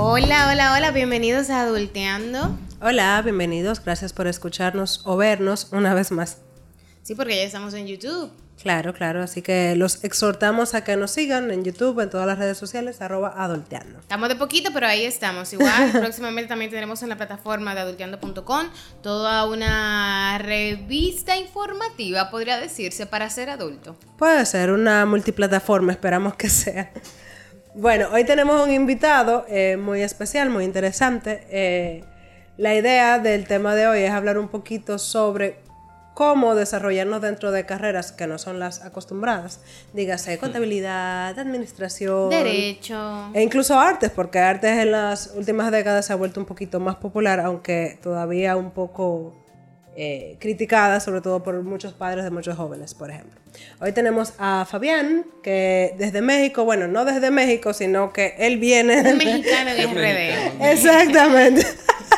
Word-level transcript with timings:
Hola, 0.00 0.50
hola, 0.52 0.74
hola, 0.74 0.92
bienvenidos 0.92 1.50
a 1.50 1.62
Adulteando. 1.62 2.56
Hola, 2.80 3.20
bienvenidos, 3.20 3.84
gracias 3.84 4.12
por 4.12 4.28
escucharnos 4.28 5.02
o 5.04 5.16
vernos 5.16 5.70
una 5.72 5.92
vez 5.92 6.12
más. 6.12 6.38
Sí, 7.02 7.16
porque 7.16 7.34
ya 7.34 7.42
estamos 7.42 7.74
en 7.74 7.88
YouTube. 7.88 8.30
Claro, 8.62 8.94
claro, 8.94 9.20
así 9.20 9.42
que 9.42 9.74
los 9.74 10.04
exhortamos 10.04 10.74
a 10.74 10.84
que 10.84 10.96
nos 10.96 11.10
sigan 11.10 11.50
en 11.50 11.64
YouTube, 11.64 11.98
en 11.98 12.10
todas 12.10 12.28
las 12.28 12.38
redes 12.38 12.56
sociales, 12.56 13.00
arroba 13.00 13.34
adulteando. 13.36 13.98
Estamos 13.98 14.28
de 14.28 14.36
poquito, 14.36 14.70
pero 14.72 14.86
ahí 14.86 15.04
estamos. 15.04 15.52
Igual, 15.52 15.90
próximamente 15.92 16.48
también 16.48 16.70
tendremos 16.70 17.02
en 17.02 17.08
la 17.08 17.16
plataforma 17.16 17.74
de 17.74 17.80
adulteando.com 17.80 18.66
toda 19.02 19.46
una 19.46 20.38
revista 20.38 21.36
informativa, 21.36 22.30
podría 22.30 22.60
decirse, 22.60 23.06
para 23.06 23.28
ser 23.30 23.50
adulto. 23.50 23.96
Puede 24.16 24.46
ser 24.46 24.70
una 24.70 25.04
multiplataforma, 25.06 25.90
esperamos 25.90 26.36
que 26.36 26.48
sea. 26.48 26.92
Bueno, 27.80 28.08
hoy 28.12 28.24
tenemos 28.24 28.60
un 28.60 28.72
invitado 28.72 29.46
eh, 29.48 29.76
muy 29.76 30.02
especial, 30.02 30.50
muy 30.50 30.64
interesante. 30.64 31.46
Eh, 31.48 32.02
la 32.56 32.74
idea 32.74 33.20
del 33.20 33.46
tema 33.46 33.76
de 33.76 33.86
hoy 33.86 34.00
es 34.00 34.10
hablar 34.10 34.36
un 34.36 34.48
poquito 34.48 34.98
sobre 34.98 35.60
cómo 36.12 36.56
desarrollarnos 36.56 37.22
dentro 37.22 37.52
de 37.52 37.66
carreras 37.66 38.10
que 38.10 38.26
no 38.26 38.36
son 38.38 38.58
las 38.58 38.84
acostumbradas. 38.84 39.60
Dígase 39.92 40.38
contabilidad, 40.38 41.38
administración. 41.38 42.30
Derecho. 42.30 43.30
E 43.32 43.42
incluso 43.42 43.78
artes, 43.78 44.10
porque 44.10 44.40
artes 44.40 44.76
en 44.76 44.90
las 44.90 45.34
últimas 45.36 45.70
décadas 45.70 46.06
se 46.06 46.12
ha 46.12 46.16
vuelto 46.16 46.40
un 46.40 46.46
poquito 46.46 46.80
más 46.80 46.96
popular, 46.96 47.38
aunque 47.38 47.96
todavía 48.02 48.56
un 48.56 48.72
poco 48.72 49.36
eh, 50.00 50.36
criticada, 50.38 51.00
sobre 51.00 51.20
todo 51.22 51.42
por 51.42 51.60
muchos 51.64 51.92
padres 51.92 52.22
de 52.22 52.30
muchos 52.30 52.56
jóvenes, 52.56 52.94
por 52.94 53.10
ejemplo. 53.10 53.40
Hoy 53.80 53.90
tenemos 53.90 54.32
a 54.38 54.64
Fabián, 54.64 55.26
que 55.42 55.92
desde 55.98 56.22
México, 56.22 56.64
bueno, 56.64 56.86
no 56.86 57.04
desde 57.04 57.32
México, 57.32 57.72
sino 57.72 58.12
que 58.12 58.36
él 58.38 58.58
viene... 58.58 59.00
Un 59.00 59.18
mexicano 59.18 59.70
en 59.70 59.94
RD. 60.60 60.70
Exactamente. 60.70 61.66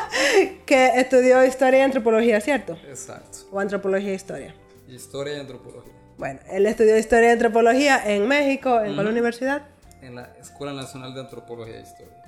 que 0.66 0.88
estudió 0.96 1.42
historia 1.42 1.78
y 1.78 1.82
antropología, 1.82 2.38
¿cierto? 2.42 2.76
Exacto. 2.86 3.48
O 3.50 3.58
antropología 3.58 4.10
e 4.10 4.14
historia. 4.14 4.54
Historia 4.86 5.38
y 5.38 5.40
antropología. 5.40 5.94
Bueno, 6.18 6.40
él 6.50 6.66
estudió 6.66 6.98
historia 6.98 7.30
y 7.30 7.32
antropología 7.32 8.02
en 8.04 8.28
México, 8.28 8.78
¿en 8.82 8.94
cuál 8.94 9.06
universidad? 9.06 9.62
En 10.02 10.16
la 10.16 10.34
Escuela 10.38 10.74
Nacional 10.74 11.14
de 11.14 11.20
Antropología 11.20 11.78
e 11.78 11.80
Historia. 11.80 12.19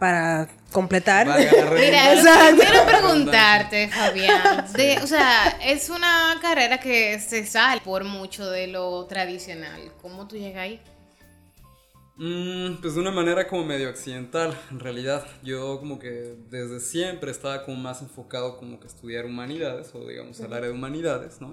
Para 0.00 0.48
completar. 0.72 1.26
Mira, 1.38 1.68
redundancia. 1.70 2.56
quiero 2.56 2.86
preguntarte, 2.86 3.88
Fabián. 3.88 4.66
de- 4.72 4.98
o 5.02 5.06
sea, 5.06 5.58
es 5.62 5.88
una 5.90 6.36
carrera 6.42 6.78
que 6.80 7.20
se 7.20 7.46
sale 7.46 7.80
por 7.82 8.02
mucho 8.04 8.50
de 8.50 8.66
lo 8.66 9.04
tradicional. 9.06 9.92
¿Cómo 10.02 10.26
tú 10.26 10.36
llegas 10.36 10.62
ahí? 10.62 10.80
Mm, 12.16 12.80
pues 12.82 12.94
de 12.94 13.00
una 13.00 13.10
manera 13.10 13.46
como 13.48 13.64
medio 13.64 13.88
accidental, 13.88 14.54
en 14.70 14.80
realidad. 14.80 15.26
Yo 15.42 15.78
como 15.80 15.98
que 15.98 16.34
desde 16.50 16.80
siempre 16.80 17.30
estaba 17.30 17.64
como 17.64 17.76
más 17.78 18.02
enfocado 18.02 18.58
como 18.58 18.78
que 18.80 18.86
a 18.86 18.90
estudiar 18.90 19.24
humanidades, 19.26 19.94
o 19.94 20.06
digamos 20.06 20.40
al 20.40 20.52
área 20.52 20.68
de 20.68 20.74
humanidades, 20.74 21.40
¿no? 21.40 21.50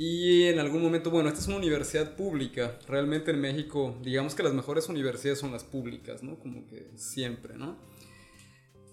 Y 0.00 0.44
en 0.44 0.60
algún 0.60 0.80
momento, 0.80 1.10
bueno, 1.10 1.28
esta 1.28 1.40
es 1.40 1.48
una 1.48 1.56
universidad 1.56 2.14
pública. 2.14 2.78
Realmente 2.86 3.32
en 3.32 3.40
México, 3.40 3.98
digamos 4.00 4.36
que 4.36 4.44
las 4.44 4.54
mejores 4.54 4.88
universidades 4.88 5.40
son 5.40 5.50
las 5.50 5.64
públicas, 5.64 6.22
¿no? 6.22 6.38
Como 6.38 6.68
que 6.68 6.92
siempre, 6.94 7.56
¿no? 7.56 7.76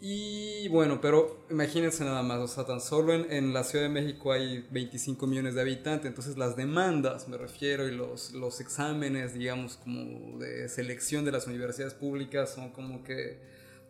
Y 0.02 0.68
bueno, 0.70 1.00
pero 1.02 1.46
imagínense 1.52 2.04
nada 2.04 2.24
más, 2.24 2.40
o 2.40 2.48
sea, 2.48 2.66
tan 2.66 2.82
solo 2.82 3.14
en, 3.14 3.32
en 3.32 3.54
la 3.54 3.64
Ciudad 3.64 3.86
de 3.86 3.90
México 3.90 4.32
hay 4.32 4.66
25 4.72 5.28
millones 5.28 5.54
de 5.54 5.62
habitantes, 5.62 6.08
entonces 6.08 6.38
las 6.38 6.56
demandas, 6.56 7.28
me 7.28 7.38
refiero, 7.38 7.88
y 7.88 7.96
los, 7.96 8.32
los 8.34 8.60
exámenes, 8.60 9.36
digamos, 9.36 9.78
como 9.78 10.40
de 10.40 10.68
selección 10.70 11.24
de 11.24 11.32
las 11.32 11.46
universidades 11.46 11.94
públicas 11.94 12.52
son 12.52 12.72
como 12.72 13.04
que 13.04 13.40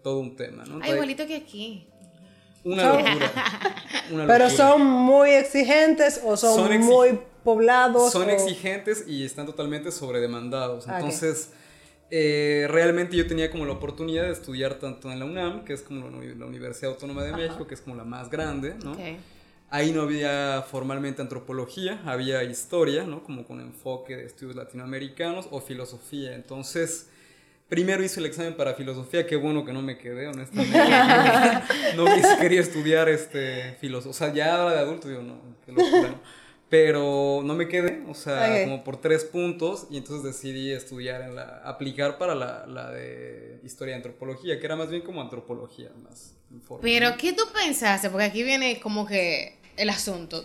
todo 0.03 0.19
un 0.19 0.35
tema, 0.35 0.65
¿no? 0.65 0.79
Ah, 0.83 0.89
igualito 0.89 1.25
que 1.25 1.35
aquí. 1.35 1.87
Una 2.65 2.83
Son- 2.83 2.97
locura. 3.05 3.31
una 4.11 4.27
Pero 4.27 4.45
locura. 4.49 4.49
son 4.69 4.81
muy 4.85 5.29
exigentes 5.29 6.19
o 6.25 6.35
son, 6.35 6.79
muy 6.81 7.19
poblados. 7.43 8.11
Son 8.11 8.27
o- 8.27 8.31
exigentes 8.31 9.05
y 9.07 9.23
están 9.23 9.45
totalmente 9.45 9.91
sobredemandados. 9.91 10.87
Ah, 10.87 10.91
ok. 10.91 10.95
Entonces, 10.97 11.51
eh, 12.11 12.67
realmente 12.69 13.15
yo 13.15 13.25
tenía 13.27 13.49
como 13.49 13.65
la 13.65 13.73
oportunidad 13.73 14.23
de 14.23 14.31
estudiar 14.31 14.75
tanto 14.75 15.11
en 15.11 15.19
la 15.19 15.25
UNAM, 15.25 15.63
que 15.63 15.73
es 15.73 15.81
como 15.81 16.09
la, 16.09 16.17
uni- 16.17 16.35
la 16.35 16.45
Universidad 16.45 16.91
Autónoma 16.91 17.23
de 17.23 17.31
México, 17.33 17.65
que 17.67 17.73
es 17.75 17.81
como 17.81 17.95
la 17.95 18.03
más 18.03 18.29
grande, 18.29 18.75
¿no? 18.83 18.95
Ahí 19.71 19.91
no 19.91 20.03
había 20.03 20.63
formalmente 20.69 21.21
antropología, 21.23 21.99
había 22.05 22.43
historia, 22.43 23.03
¿no? 23.03 23.23
Como 23.23 23.45
con 23.45 23.59
enfoque 23.59 24.15
de 24.15 24.25
estudios 24.25 24.55
latinoamericanos 24.55 25.47
o 25.51 25.59
filosofía. 25.59 26.35
Entonces, 26.35 27.09
primero 27.69 28.03
hice 28.03 28.19
el 28.19 28.25
examen 28.27 28.55
para 28.55 28.73
filosofía, 28.75 29.25
qué 29.25 29.35
bueno 29.35 29.65
que 29.65 29.73
no 29.73 29.81
me 29.81 29.97
quedé, 29.97 30.27
honestamente. 30.27 30.77
no 31.95 32.05
quis- 32.05 32.39
quería 32.39 32.61
estudiar 32.61 33.09
este 33.09 33.73
filosofía, 33.79 34.11
o 34.11 34.13
sea, 34.13 34.33
ya 34.33 34.55
ahora 34.61 34.75
de 34.75 34.79
adulto 34.79 35.07
digo, 35.07 35.21
no, 35.21 35.39
qué 35.65 35.71
locura, 35.71 36.09
¿no? 36.09 36.21
Pero 36.67 37.41
no 37.43 37.53
me 37.53 37.67
quedé, 37.67 38.03
o 38.09 38.15
sea, 38.15 38.63
como 38.63 38.83
por 38.83 38.99
tres 38.99 39.23
puntos, 39.23 39.85
y 39.91 39.97
entonces 39.97 40.23
decidí 40.23 40.71
estudiar 40.71 41.21
en 41.21 41.35
la, 41.35 41.61
aplicar 41.63 42.17
para 42.17 42.33
la, 42.33 42.65
la 42.65 42.89
de 42.91 43.59
historia 43.63 43.93
y 43.93 43.97
antropología, 43.97 44.59
que 44.59 44.65
era 44.65 44.75
más 44.75 44.89
bien 44.89 45.03
como 45.03 45.21
antropología, 45.21 45.91
más 46.03 46.33
Pero. 46.81 47.15
¿qué 47.17 47.33
tú 47.33 47.43
pensaste? 47.53 48.09
Porque 48.09 48.25
aquí 48.25 48.43
viene 48.43 48.79
como 48.79 49.05
que 49.05 49.59
el 49.77 49.89
asunto. 49.89 50.43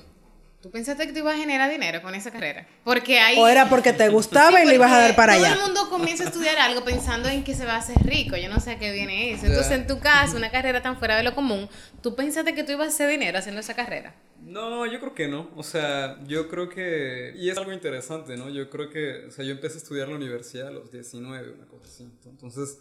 ¿Tú 0.60 0.70
pensaste 0.70 1.06
que 1.06 1.14
te 1.14 1.20
ibas 1.20 1.36
a 1.36 1.38
generar 1.38 1.70
dinero 1.70 2.02
con 2.02 2.14
esa 2.14 2.30
carrera? 2.30 2.66
Porque 2.84 3.18
hay... 3.18 3.38
O 3.38 3.48
era 3.48 3.70
porque 3.70 3.94
te 3.94 4.10
gustaba 4.10 4.58
Sí, 4.58 4.64
y 4.64 4.68
le 4.68 4.74
ibas 4.74 4.92
a 4.92 4.98
dar 4.98 5.16
para 5.16 5.34
todo 5.34 5.46
allá. 5.46 5.54
el 5.54 5.60
mundo 5.62 5.88
comienza 5.88 6.24
a 6.24 6.26
estudiar 6.26 6.58
algo 6.58 6.84
pensando 6.84 7.30
en 7.30 7.44
que 7.44 7.54
se 7.54 7.64
va 7.64 7.76
a 7.76 7.78
hacer 7.78 7.96
rico. 8.04 8.36
Yo 8.36 8.50
no 8.50 8.60
sé 8.60 8.72
a 8.72 8.78
qué 8.78 8.92
viene 8.92 9.32
eso. 9.32 9.46
Entonces, 9.46 9.72
en 9.72 9.86
tu 9.86 10.00
caso, 10.00 10.36
una 10.36 10.50
carrera 10.50 10.82
tan 10.82 10.98
fuera 10.98 11.16
de 11.16 11.22
lo 11.22 11.34
común, 11.34 11.66
¿tú 12.02 12.14
pensaste 12.14 12.54
que 12.54 12.62
tú 12.62 12.72
ibas 12.72 12.88
a 12.88 12.90
hacer 12.90 13.08
dinero 13.08 13.38
haciendo 13.38 13.62
esa 13.62 13.72
carrera? 13.74 14.14
No, 14.42 14.84
yo 14.84 15.00
creo 15.00 15.14
que 15.14 15.28
no. 15.28 15.48
O 15.56 15.62
sea, 15.62 16.18
yo 16.26 16.48
creo 16.48 16.68
que... 16.68 17.32
Y 17.36 17.48
es 17.48 17.56
algo 17.56 17.72
interesante, 17.72 18.36
¿no? 18.36 18.50
Yo 18.50 18.68
creo 18.68 18.90
que... 18.90 19.28
O 19.28 19.30
sea, 19.30 19.46
yo 19.46 19.52
empecé 19.52 19.76
a 19.76 19.78
estudiar 19.78 20.08
la 20.08 20.16
universidad 20.16 20.68
a 20.68 20.72
los 20.72 20.92
19, 20.92 21.52
una 21.52 21.66
cosa 21.68 21.84
así. 21.86 22.06
Entonces, 22.26 22.78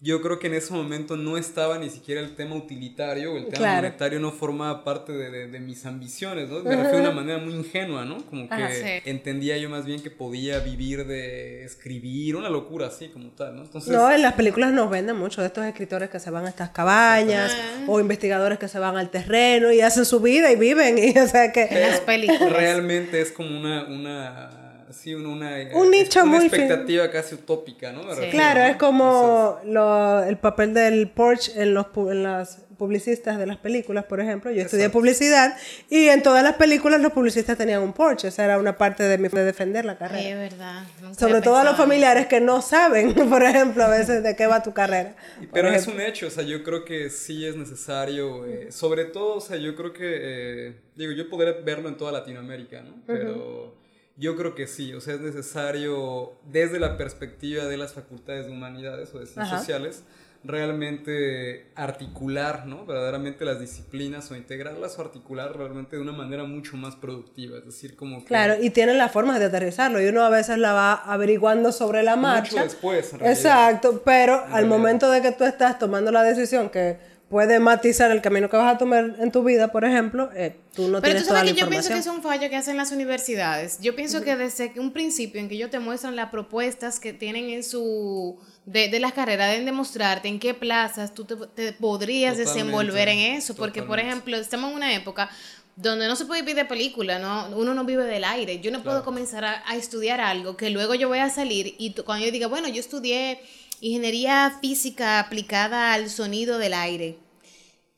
yo 0.00 0.22
creo 0.22 0.38
que 0.38 0.46
en 0.46 0.54
ese 0.54 0.72
momento 0.72 1.16
no 1.16 1.36
estaba 1.36 1.76
ni 1.76 1.90
siquiera 1.90 2.20
el 2.20 2.36
tema 2.36 2.54
utilitario, 2.54 3.32
o 3.32 3.36
el 3.36 3.46
tema 3.46 3.56
Claro. 3.56 3.76
monetario 3.82 4.20
no 4.20 4.30
formaba 4.30 4.84
parte 4.84 5.12
de, 5.12 5.28
de- 5.30 5.48
de 5.48 5.58
mis 5.58 5.84
ambiciones, 5.86 6.48
¿no? 6.48 6.60
Me 6.62 6.70
refiero 6.76 6.98
de 6.98 7.02
una 7.02 7.10
manera 7.10 7.38
muy 7.38 7.52
ingenua, 7.54 8.04
¿no? 8.04 8.18
Como 8.26 8.48
que 8.48 8.54
Ajá, 8.54 8.70
sí. 8.72 8.82
entendía 9.06 9.56
yo 9.58 9.68
más 9.68 9.84
bien 9.86 10.00
que 10.00 10.10
podía 10.12 10.60
vivir 10.60 11.04
de 11.06 11.64
escribir, 11.64 12.36
una 12.36 12.48
locura 12.48 12.86
así 12.86 13.08
como 13.08 13.30
tal, 13.30 13.56
¿no? 13.56 13.62
Entonces... 13.62 13.92
No, 13.92 14.08
en 14.12 14.22
las 14.22 14.34
películas 14.34 14.72
nos 14.72 14.88
venden 14.88 15.16
mucho 15.16 15.40
de 15.40 15.48
estos 15.48 15.64
escritores 15.64 16.10
que 16.10 16.20
se 16.20 16.30
van 16.30 16.46
a 16.46 16.48
estas 16.48 16.70
cabañas 16.70 17.52
Ah. 17.58 17.84
o 17.88 17.98
investigadores 17.98 18.58
que 18.58 18.68
se 18.68 18.78
van 18.78 18.96
al 18.96 19.10
terreno 19.10 19.72
y 19.72 19.80
hacen 19.80 20.04
su 20.04 20.20
vida 20.20 20.52
y 20.52 20.56
viven. 20.56 20.96
Y, 21.08 21.18
o 21.18 21.26
sea 21.26 21.50
que. 21.52 21.64
En 21.64 21.80
las 21.80 22.00
películas. 22.00 22.52
Realmente 22.52 23.20
es 23.20 23.32
como 23.32 23.58
una, 23.58 23.84
una, 23.86 24.67
sí, 24.92 25.14
una, 25.14 25.28
una, 25.30 25.56
Un 25.74 25.90
nicho 25.90 26.22
una 26.22 26.30
muy 26.38 26.48
fin- 26.48 26.60
expectativa 26.60 27.10
casi 27.10 27.34
utópica, 27.34 27.92
¿no? 27.92 28.02
Me 28.02 28.14
Sí. 28.14 28.20
refiero, 28.20 28.30
Claro, 28.32 28.60
¿no? 28.60 28.66
es 28.66 28.76
como 28.76 29.58
lo- 29.64 30.24
el 30.24 30.36
papel 30.38 30.74
del 30.74 31.08
Porsche 31.10 31.60
en, 31.62 31.74
los, 31.74 31.86
pu- 31.86 32.10
en 32.12 32.22
las 32.22 32.62
publicistas 32.78 33.38
de 33.38 33.46
las 33.46 33.56
películas, 33.56 34.04
por 34.04 34.20
ejemplo. 34.20 34.52
Yo 34.52 34.62
estudié 34.62 34.84
Exacto. 34.84 34.98
publicidad 35.00 35.56
y 35.90 36.08
en 36.10 36.22
todas 36.22 36.44
las 36.44 36.54
películas 36.54 37.00
los 37.00 37.10
publicistas 37.12 37.58
tenían 37.58 37.82
un 37.82 37.92
Porsche. 37.92 38.28
Esa 38.28 38.44
era 38.44 38.56
una 38.56 38.78
parte 38.78 39.02
de 39.02 39.18
mi 39.18 39.26
de 39.28 39.44
defender 39.44 39.84
la 39.84 39.98
carrera. 39.98 40.22
es 40.44 40.52
verdad. 40.52 40.84
nunca 41.02 41.18
Sobre 41.18 41.40
todo 41.40 41.56
a 41.56 41.64
los 41.64 41.76
familiares 41.76 42.26
que 42.28 42.40
no 42.40 42.62
saben, 42.62 43.14
por 43.28 43.42
ejemplo, 43.42 43.82
a 43.82 43.88
veces 43.88 44.22
de 44.22 44.36
qué 44.36 44.46
va 44.46 44.62
tu 44.62 44.72
carrera. 44.72 45.16
Pero 45.52 45.70
es 45.70 45.88
un 45.88 46.00
hecho, 46.00 46.28
o 46.28 46.30
sea, 46.30 46.44
yo 46.44 46.62
creo 46.62 46.84
que 46.84 47.10
sí 47.10 47.44
es 47.44 47.56
necesario, 47.56 48.46
eh, 48.46 48.68
sobre 48.70 49.06
todo, 49.06 49.34
o 49.36 49.40
sea, 49.40 49.56
yo 49.56 49.74
creo 49.74 49.92
que, 49.92 50.18
eh, 50.20 50.74
digo, 50.94 51.10
yo 51.10 51.28
podría 51.28 51.54
verlo 51.54 51.88
en 51.88 51.96
toda 51.96 52.12
Latinoamérica, 52.12 52.80
¿no? 52.82 52.94
Pero 53.08 53.74
yo 54.18 54.36
creo 54.36 54.54
que 54.54 54.66
sí, 54.66 54.92
o 54.94 55.00
sea, 55.00 55.14
es 55.14 55.20
necesario, 55.20 56.32
desde 56.50 56.80
la 56.80 56.96
perspectiva 56.96 57.64
de 57.64 57.76
las 57.76 57.92
facultades 57.94 58.46
de 58.46 58.52
humanidades 58.52 59.14
o 59.14 59.20
de 59.20 59.26
ciencias 59.26 59.46
Ajá. 59.46 59.58
sociales, 59.58 60.02
realmente 60.44 61.70
articular, 61.74 62.66
¿no? 62.66 62.86
Verdaderamente 62.86 63.44
las 63.44 63.60
disciplinas 63.60 64.30
o 64.30 64.36
integrarlas 64.36 64.98
o 64.98 65.02
articular 65.02 65.56
realmente 65.56 65.96
de 65.96 66.02
una 66.02 66.12
manera 66.12 66.44
mucho 66.44 66.76
más 66.76 66.96
productiva, 66.96 67.58
es 67.58 67.64
decir, 67.64 67.96
como 67.96 68.20
que... 68.20 68.26
Claro, 68.26 68.54
y 68.60 68.70
tienen 68.70 68.98
las 68.98 69.12
formas 69.12 69.38
de 69.38 69.46
aterrizarlo 69.46 70.00
y 70.00 70.06
uno 70.06 70.22
a 70.22 70.30
veces 70.30 70.58
la 70.58 70.72
va 70.72 70.94
averiguando 70.94 71.72
sobre 71.72 72.02
la 72.02 72.16
marcha. 72.16 72.62
después, 72.62 73.12
en 73.12 73.20
realidad. 73.20 73.38
Exacto, 73.38 74.02
pero 74.04 74.34
al 74.34 74.50
realidad. 74.50 74.68
momento 74.68 75.10
de 75.10 75.22
que 75.22 75.32
tú 75.32 75.44
estás 75.44 75.78
tomando 75.78 76.12
la 76.12 76.22
decisión 76.22 76.70
que 76.70 76.98
puede 77.28 77.58
matizar 77.58 78.10
el 78.10 78.22
camino 78.22 78.48
que 78.48 78.56
vas 78.56 78.74
a 78.74 78.78
tomar 78.78 79.16
en 79.18 79.30
tu 79.30 79.44
vida, 79.44 79.70
por 79.70 79.84
ejemplo, 79.84 80.30
eh, 80.34 80.56
tú 80.74 80.88
no 80.88 81.00
Pero 81.00 81.12
tienes 81.12 81.22
tú 81.22 81.28
sabes 81.28 81.42
toda 81.42 81.44
la 81.44 81.52
que 81.52 81.60
yo 81.60 81.68
pienso 81.68 81.90
que 81.90 81.98
es 81.98 82.06
un 82.06 82.22
fallo 82.22 82.48
que 82.48 82.56
hacen 82.56 82.76
las 82.76 82.90
universidades. 82.90 83.78
Yo 83.80 83.94
pienso 83.94 84.22
que 84.22 84.36
desde 84.36 84.72
que 84.72 84.80
un 84.80 84.92
principio 84.92 85.40
en 85.40 85.48
que 85.48 85.54
ellos 85.54 85.70
te 85.70 85.78
muestran 85.78 86.16
las 86.16 86.30
propuestas 86.30 86.98
que 86.98 87.12
tienen 87.12 87.50
en 87.50 87.62
su 87.62 88.38
de, 88.64 88.88
de 88.88 89.00
las 89.00 89.12
carreras, 89.12 89.50
deben 89.50 89.66
demostrarte 89.66 90.28
en 90.28 90.38
qué 90.38 90.54
plazas 90.54 91.14
tú 91.14 91.24
te, 91.24 91.36
te 91.36 91.72
podrías 91.72 92.36
Totalmente, 92.36 92.60
desenvolver 92.60 93.08
en 93.08 93.18
eso. 93.18 93.54
Porque, 93.54 93.82
por 93.82 93.98
ejemplo, 93.98 94.36
estamos 94.36 94.70
en 94.70 94.76
una 94.76 94.94
época 94.94 95.28
donde 95.76 96.08
no 96.08 96.16
se 96.16 96.24
puede 96.24 96.42
vivir 96.42 96.56
de 96.56 96.64
película, 96.64 97.18
¿no? 97.18 97.56
Uno 97.56 97.72
no 97.72 97.84
vive 97.84 98.04
del 98.04 98.24
aire. 98.24 98.60
Yo 98.60 98.70
no 98.70 98.82
puedo 98.82 99.04
comenzar 99.04 99.44
a, 99.44 99.62
a 99.66 99.76
estudiar 99.76 100.20
algo 100.20 100.56
que 100.56 100.70
luego 100.70 100.94
yo 100.94 101.08
voy 101.08 101.18
a 101.18 101.30
salir 101.30 101.74
y 101.78 101.94
cuando 101.94 102.26
yo 102.26 102.32
diga, 102.32 102.46
bueno, 102.46 102.68
yo 102.68 102.80
estudié 102.80 103.40
ingeniería 103.80 104.58
física 104.60 105.20
aplicada 105.20 105.92
al 105.92 106.10
sonido 106.10 106.58
del 106.58 106.74
aire. 106.74 107.18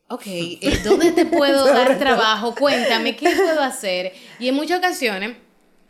Ok, 0.08 0.22
eh, 0.26 0.80
¿dónde 0.84 1.12
te 1.12 1.26
puedo 1.26 1.64
dar 1.66 1.98
trabajo? 1.98 2.54
Cuéntame, 2.54 3.16
¿qué 3.16 3.30
puedo 3.36 3.62
hacer? 3.62 4.12
Y 4.38 4.48
en 4.48 4.54
muchas 4.54 4.78
ocasiones, 4.78 5.36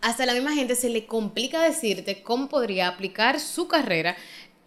hasta 0.00 0.26
la 0.26 0.34
misma 0.34 0.54
gente 0.54 0.76
se 0.76 0.90
le 0.90 1.06
complica 1.06 1.62
decirte 1.62 2.22
cómo 2.22 2.48
podría 2.48 2.88
aplicar 2.88 3.40
su 3.40 3.68
carrera 3.68 4.16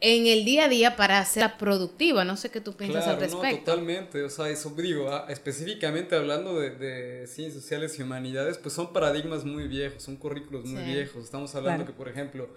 en 0.05 0.27
el 0.27 0.43
día 0.43 0.65
a 0.65 0.67
día 0.67 0.95
para 0.97 1.19
hacerla 1.19 1.57
productiva. 1.57 2.25
No 2.25 2.35
sé 2.35 2.51
qué 2.51 2.59
tú 2.59 2.73
piensas 2.73 3.07
al 3.07 3.19
respecto. 3.19 3.47
No, 3.47 3.57
totalmente. 3.57 4.21
O 4.23 4.29
sea, 4.29 4.49
eso 4.49 4.73
digo, 4.75 5.09
ah, 5.09 5.27
específicamente 5.29 6.15
hablando 6.15 6.59
de, 6.59 6.71
de, 6.71 7.27
ciencias 7.27 7.63
sociales 7.63 7.97
y 7.97 8.03
humanidades, 8.03 8.57
pues 8.57 8.73
son 8.73 8.91
paradigmas 8.91 9.45
muy 9.45 9.67
viejos, 9.67 10.03
son 10.03 10.17
currículos 10.17 10.65
muy 10.65 10.83
viejos. 10.83 11.23
Estamos 11.23 11.55
hablando 11.55 11.85
que, 11.85 11.93
por 11.93 12.09
ejemplo, 12.09 12.49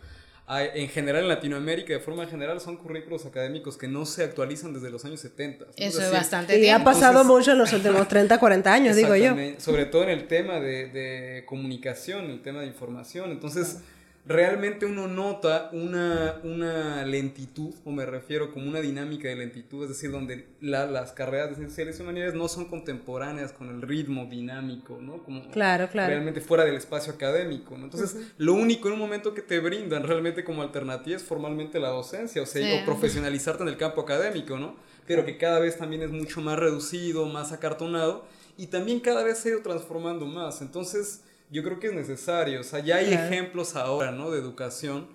en 0.48 0.88
general 0.88 1.22
en 1.22 1.28
Latinoamérica, 1.28 1.92
de 1.92 1.98
forma 1.98 2.26
general, 2.26 2.60
son 2.60 2.76
currículos 2.76 3.26
académicos 3.26 3.76
que 3.76 3.88
no 3.88 4.06
se 4.06 4.22
actualizan 4.22 4.72
desde 4.72 4.90
los 4.90 5.04
años 5.04 5.20
70. 5.20 5.66
Eso 5.76 6.00
es 6.00 6.12
bastante 6.12 6.54
tiempo. 6.54 6.66
Y 6.66 6.70
ha 6.70 6.84
pasado 6.84 7.24
mucho 7.24 7.52
en 7.52 7.58
los 7.58 7.72
últimos 7.72 8.06
30, 8.08 8.38
40 8.38 8.72
años, 8.72 8.96
digo 8.96 9.16
yo. 9.16 9.34
Sobre 9.58 9.86
todo 9.86 10.04
en 10.04 10.10
el 10.10 10.28
tema 10.28 10.60
de, 10.60 10.88
de 10.88 11.44
comunicación, 11.46 12.30
el 12.30 12.42
tema 12.42 12.60
de 12.60 12.66
información. 12.66 13.32
Entonces 13.32 13.78
realmente 14.26 14.86
uno 14.86 15.06
nota 15.06 15.70
una, 15.72 16.40
una 16.42 17.04
lentitud, 17.04 17.72
o 17.84 17.92
me 17.92 18.04
refiero 18.04 18.52
como 18.52 18.68
una 18.68 18.80
dinámica 18.80 19.28
de 19.28 19.36
lentitud, 19.36 19.84
es 19.84 19.90
decir, 19.90 20.10
donde 20.10 20.46
las 20.60 21.12
carreras 21.12 21.50
de 21.50 21.56
ciencias 21.56 21.98
y 21.98 22.02
humanidades 22.02 22.34
no 22.34 22.48
son 22.48 22.64
contemporáneas 22.64 23.52
con 23.52 23.68
el 23.68 23.82
ritmo 23.82 24.26
dinámico, 24.26 24.98
¿no? 25.00 25.22
Como 25.22 25.48
claro, 25.50 25.88
claro. 25.88 26.10
realmente 26.10 26.40
fuera 26.40 26.64
del 26.64 26.74
espacio 26.74 27.12
académico, 27.12 27.78
¿no? 27.78 27.84
Entonces, 27.84 28.32
lo 28.38 28.54
único 28.54 28.88
en 28.88 28.94
un 28.94 29.00
momento 29.00 29.32
que 29.32 29.42
te 29.42 29.60
brindan 29.60 30.02
realmente 30.02 30.42
como 30.42 30.62
alternativa 30.62 31.16
es 31.16 31.22
formalmente 31.22 31.78
la 31.78 31.88
docencia, 31.88 32.42
o 32.42 32.46
sea, 32.46 32.82
o 32.82 32.84
profesionalizarte 32.84 33.62
en 33.62 33.68
el 33.68 33.76
campo 33.76 34.00
académico, 34.00 34.58
¿no? 34.58 34.76
Pero 35.06 35.24
que 35.24 35.36
cada 35.36 35.60
vez 35.60 35.78
también 35.78 36.02
es 36.02 36.10
mucho 36.10 36.40
más 36.40 36.58
reducido, 36.58 37.26
más 37.26 37.52
acartonado, 37.52 38.26
y 38.58 38.66
también 38.68 38.98
cada 39.00 39.22
vez 39.22 39.38
se 39.38 39.48
ha 39.48 39.52
ido 39.52 39.62
transformando 39.62 40.26
más. 40.26 40.62
Entonces, 40.62 41.20
yo 41.50 41.62
creo 41.62 41.78
que 41.78 41.88
es 41.88 41.92
necesario. 41.92 42.60
O 42.60 42.64
sea, 42.64 42.80
ya 42.80 42.96
hay 42.96 43.12
ejemplos 43.12 43.76
ahora, 43.76 44.12
¿no? 44.12 44.30
De 44.30 44.38
educación 44.38 45.08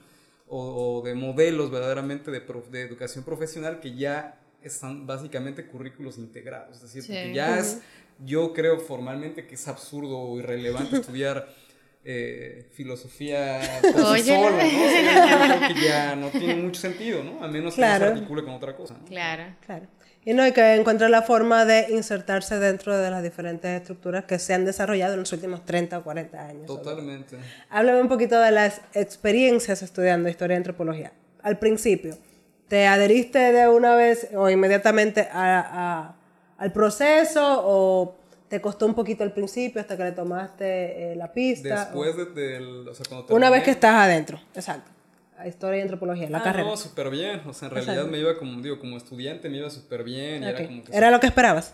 o, 0.48 1.01
de 1.06 1.16
modelos 1.16 1.72
verdaderamente 1.72 2.30
de, 2.30 2.42
de, 2.72 2.81
educación 2.81 3.24
profesional 3.24 3.80
que 3.80 3.95
ya 3.95 4.38
están 4.62 5.07
básicamente 5.07 5.66
currículos 5.66 6.18
integrados. 6.18 6.78
Es 6.78 6.94
decir, 6.94 7.04
porque 7.04 7.33
ya 7.33 7.57
es, 7.57 7.81
yo 8.25 8.54
creo 8.54 8.80
formalmente 8.80 9.48
que 9.48 9.56
es 9.56 9.68
absurdo 9.68 10.19
o 10.19 10.39
irrelevante 10.39 10.95
estudiar 11.00 11.48
eh, 12.04 12.68
filosofía 12.74 13.62
por 13.81 14.18
sí 14.18 14.24
solo, 14.24 14.51
¿no? 14.51 14.63
yo 14.63 15.57
creo 15.57 15.74
que 15.74 15.81
ya 15.81 16.16
no 16.16 16.30
tiene 16.30 16.56
mucho 16.63 16.81
sentido, 16.81 17.24
¿no? 17.24 17.44
A 17.44 17.48
menos 17.48 17.75
que 17.75 17.81
se 17.81 17.88
articule 17.88 18.44
con 18.44 18.54
otra 18.54 18.75
cosa. 18.75 18.95
¿no? 18.95 19.06
Claro. 19.06 19.56
Claro. 19.66 19.88
Y 20.23 20.33
no, 20.33 20.44
hay 20.44 20.51
que 20.51 20.75
encontrar 20.75 21.09
la 21.09 21.23
forma 21.23 21.65
de 21.65 21.88
insertarse 21.89 22.59
dentro 22.59 22.95
de 22.95 23.09
las 23.09 23.23
diferentes 23.23 23.81
estructuras 23.81 24.25
que 24.25 24.38
se 24.38 24.53
han 24.53 24.65
desarrollado 24.65 25.13
en 25.13 25.21
los 25.21 25.33
últimos 25.33 25.65
30 25.65 25.97
o 25.97 26.03
40 26.03 26.39
años. 26.39 26.65
Totalmente. 26.68 27.38
Háblame 27.69 28.01
un 28.01 28.07
poquito 28.07 28.39
de 28.39 28.51
las 28.51 28.81
experiencias 28.94 29.81
estudiando 29.81 30.29
historia 30.29 30.56
y 30.56 30.57
antropología. 30.57 31.12
Al 31.41 31.57
principio, 31.57 32.18
¿te 32.68 32.85
adheriste 32.85 33.39
de 33.39 33.68
una 33.68 33.95
vez 33.95 34.27
o 34.35 34.47
inmediatamente 34.47 35.27
a, 35.31 36.13
al 36.56 36.71
proceso 36.71 37.63
o 37.65 38.15
te 38.47 38.62
costó 38.62 38.85
un 38.85 38.94
poquito 38.94 39.23
al 39.23 39.33
principio 39.33 39.81
hasta 39.81 39.97
que 39.97 40.03
le 40.03 40.12
tomaste 40.12 41.13
eh, 41.13 41.15
la 41.15 41.33
pista? 41.33 41.85
Después 41.85 42.15
de, 42.35 42.59
o 42.59 42.94
sea, 42.94 43.06
cuando 43.09 43.35
Una 43.35 43.50
vez 43.50 43.63
que 43.63 43.71
estás 43.71 43.95
adentro, 43.95 44.39
exacto 44.53 44.91
historia 45.48 45.80
y 45.80 45.82
antropología, 45.82 46.30
la 46.30 46.40
ah, 46.40 46.44
carrera. 46.44 46.68
No, 46.68 46.78
súper 46.78 47.10
bien. 47.10 47.42
O 47.46 47.54
sea, 47.54 47.68
en 47.68 47.76
realidad 47.76 48.06
me 48.06 48.20
iba 48.20 48.38
como, 48.38 48.62
digo, 48.62 48.80
como 48.80 48.98
estudiante 48.98 49.50
me 49.50 49.58
iba 49.58 49.70
súper 49.70 50.04
bien. 50.04 50.44
era, 50.44 50.66
como 50.66 50.84
que 50.84 50.96
¿Era 50.96 51.12
lo 51.12 51.20
que 51.20 51.28
esperabas? 51.28 51.74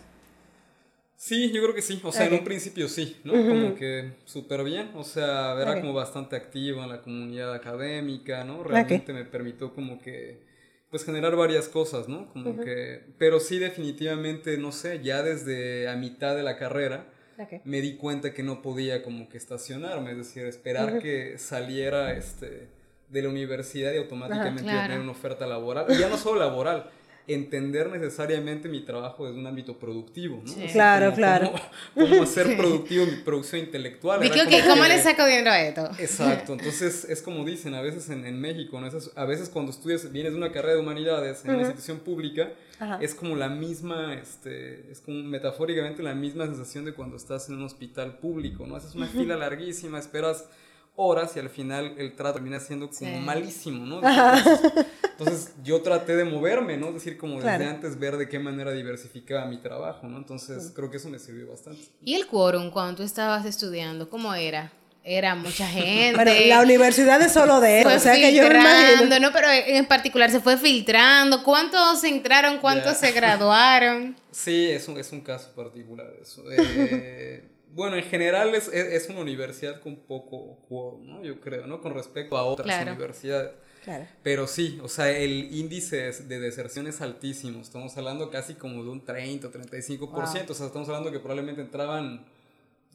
Sí, 1.16 1.50
yo 1.50 1.60
creo 1.62 1.74
que 1.74 1.82
sí. 1.82 2.00
O 2.04 2.12
sea, 2.12 2.26
en 2.26 2.34
un 2.34 2.44
principio 2.44 2.88
sí, 2.88 3.16
¿no? 3.24 3.32
Como 3.32 3.74
que 3.74 4.12
súper 4.24 4.62
bien. 4.62 4.90
O 4.94 5.02
sea, 5.02 5.60
era 5.60 5.80
como 5.80 5.92
bastante 5.92 6.36
activo 6.36 6.82
en 6.82 6.88
la 6.88 7.02
comunidad 7.02 7.52
académica, 7.52 8.44
¿no? 8.44 8.62
Realmente 8.62 9.12
me 9.12 9.24
permitió 9.24 9.74
como 9.74 10.00
que, 10.00 10.40
pues, 10.90 11.04
generar 11.04 11.34
varias 11.34 11.68
cosas, 11.68 12.08
¿no? 12.08 12.28
Como 12.32 12.60
que, 12.60 13.02
pero 13.18 13.40
sí 13.40 13.58
definitivamente, 13.58 14.56
no 14.58 14.70
sé, 14.70 15.00
ya 15.02 15.22
desde 15.24 15.88
a 15.88 15.96
mitad 15.96 16.36
de 16.36 16.44
la 16.44 16.56
carrera, 16.56 17.06
me 17.64 17.80
di 17.80 17.96
cuenta 17.96 18.32
que 18.32 18.44
no 18.44 18.62
podía 18.62 19.02
como 19.02 19.28
que 19.28 19.38
estacionarme, 19.38 20.12
es 20.12 20.18
decir, 20.18 20.46
esperar 20.46 21.00
que 21.00 21.36
saliera, 21.38 22.12
este 22.16 22.77
de 23.10 23.22
la 23.22 23.28
universidad 23.28 23.92
y 23.92 23.98
automáticamente 23.98 24.62
tener 24.62 25.00
una 25.00 25.12
oferta 25.12 25.46
laboral. 25.46 25.86
Y 25.88 25.98
ya 25.98 26.08
no 26.08 26.16
solo 26.16 26.40
laboral, 26.40 26.90
entender 27.28 27.90
necesariamente 27.90 28.68
mi 28.70 28.80
trabajo 28.80 29.26
desde 29.26 29.38
un 29.38 29.46
ámbito 29.46 29.78
productivo, 29.78 30.42
¿no? 30.44 30.54
Claro, 30.72 31.12
claro. 31.12 31.52
Cómo, 31.94 32.22
hacer 32.22 32.56
productivo 32.56 33.04
mi 33.04 33.16
producción 33.16 33.60
intelectual. 33.60 34.20
¿cómo 34.66 34.84
le 34.84 34.98
saco 35.02 35.26
dinero 35.26 35.50
a 35.50 35.60
esto? 35.60 35.90
Exacto, 35.98 36.52
entonces 36.58 37.04
es 37.04 37.20
como 37.20 37.44
dicen 37.44 37.74
a 37.74 37.82
veces 37.82 38.08
en, 38.08 38.24
en 38.24 38.40
México, 38.40 38.80
¿no? 38.80 38.88
a 39.14 39.24
veces 39.26 39.50
cuando 39.50 39.72
estudias, 39.72 40.10
vienes 40.10 40.32
de 40.32 40.38
una 40.38 40.50
carrera 40.52 40.74
de 40.74 40.80
humanidades 40.80 41.44
en 41.44 41.50
una 41.50 41.60
institución 41.60 41.98
pública, 41.98 42.50
es 43.00 43.14
como 43.14 43.36
la 43.36 43.48
misma, 43.48 44.14
este, 44.14 44.90
es 44.90 45.00
como 45.00 45.22
metafóricamente 45.22 46.02
la 46.02 46.14
misma 46.14 46.46
sensación 46.46 46.86
de 46.86 46.94
cuando 46.94 47.16
estás 47.16 47.48
en 47.50 47.56
un 47.56 47.64
hospital 47.64 48.18
público, 48.18 48.66
¿no? 48.66 48.76
Haces 48.76 48.94
una 48.94 49.06
fila 49.06 49.36
larguísima, 49.36 49.98
esperas 49.98 50.46
horas 51.00 51.36
y 51.36 51.38
al 51.38 51.48
final 51.48 51.94
el 51.96 52.12
trato 52.14 52.34
termina 52.34 52.58
siendo 52.58 52.90
como 52.90 53.20
malísimo, 53.20 53.86
¿no? 53.86 54.00
Entonces, 55.18 55.52
yo 55.62 55.80
traté 55.80 56.16
de 56.16 56.24
moverme, 56.24 56.76
¿no? 56.76 56.88
Es 56.88 56.94
decir, 56.94 57.16
como 57.16 57.40
desde 57.40 57.64
antes 57.66 57.98
ver 57.98 58.16
de 58.16 58.28
qué 58.28 58.38
manera 58.38 58.72
diversificaba 58.72 59.46
mi 59.46 59.58
trabajo, 59.58 60.08
¿no? 60.08 60.18
Entonces, 60.18 60.72
creo 60.74 60.90
que 60.90 60.96
eso 60.96 61.08
me 61.08 61.18
sirvió 61.18 61.48
bastante. 61.48 61.80
¿Y 62.04 62.14
el 62.14 62.26
quórum 62.26 62.70
cuando 62.70 62.96
tú 62.96 63.02
estabas 63.04 63.46
estudiando, 63.46 64.10
cómo 64.10 64.34
era? 64.34 64.72
Era 65.04 65.36
mucha 65.36 65.66
gente. 65.68 66.16
Bueno, 66.16 66.32
la 66.48 66.60
universidad 66.62 67.22
es 67.22 67.32
solo 67.32 67.60
de 67.60 67.80
eso, 67.80 67.88
o 67.94 67.98
sea 67.98 68.14
que 68.14 68.34
yo 68.34 68.42
me 68.48 68.58
imagino. 68.58 69.20
¿no? 69.20 69.32
Pero 69.32 69.48
en 69.50 69.86
particular 69.86 70.30
se 70.30 70.40
fue 70.40 70.56
filtrando. 70.56 71.44
¿Cuántos 71.44 72.02
entraron? 72.04 72.58
¿Cuántos 72.58 72.96
se 72.96 73.12
graduaron? 73.12 74.16
Sí, 74.30 74.70
es 74.70 74.86
un, 74.86 74.96
es 74.98 75.10
un 75.10 75.20
caso 75.20 75.50
particular 75.56 76.12
eso. 76.22 76.44
Eh, 76.48 77.47
bueno, 77.74 77.96
en 77.96 78.04
general 78.04 78.54
es, 78.54 78.68
es, 78.68 79.08
una 79.08 79.20
universidad 79.20 79.80
con 79.80 79.96
poco 79.96 80.58
quórum, 80.68 81.06
¿no? 81.06 81.24
Yo 81.24 81.40
creo, 81.40 81.66
¿no? 81.66 81.80
Con 81.80 81.94
respecto 81.94 82.36
a 82.36 82.44
otras 82.44 82.86
universidades. 82.86 83.52
Claro. 83.84 84.06
Pero 84.22 84.46
sí, 84.46 84.78
o 84.82 84.88
sea, 84.88 85.10
el 85.10 85.54
índice 85.54 86.12
de 86.12 86.40
deserción 86.40 86.86
es 86.86 87.00
altísimo. 87.00 87.60
Estamos 87.60 87.96
hablando 87.96 88.30
casi 88.30 88.54
como 88.54 88.82
de 88.82 88.90
un 88.90 89.04
30 89.04 89.46
o 89.46 89.52
35%. 89.52 90.50
O 90.50 90.54
sea, 90.54 90.66
estamos 90.66 90.88
hablando 90.88 91.10
que 91.10 91.20
probablemente 91.20 91.62
entraban, 91.62 92.26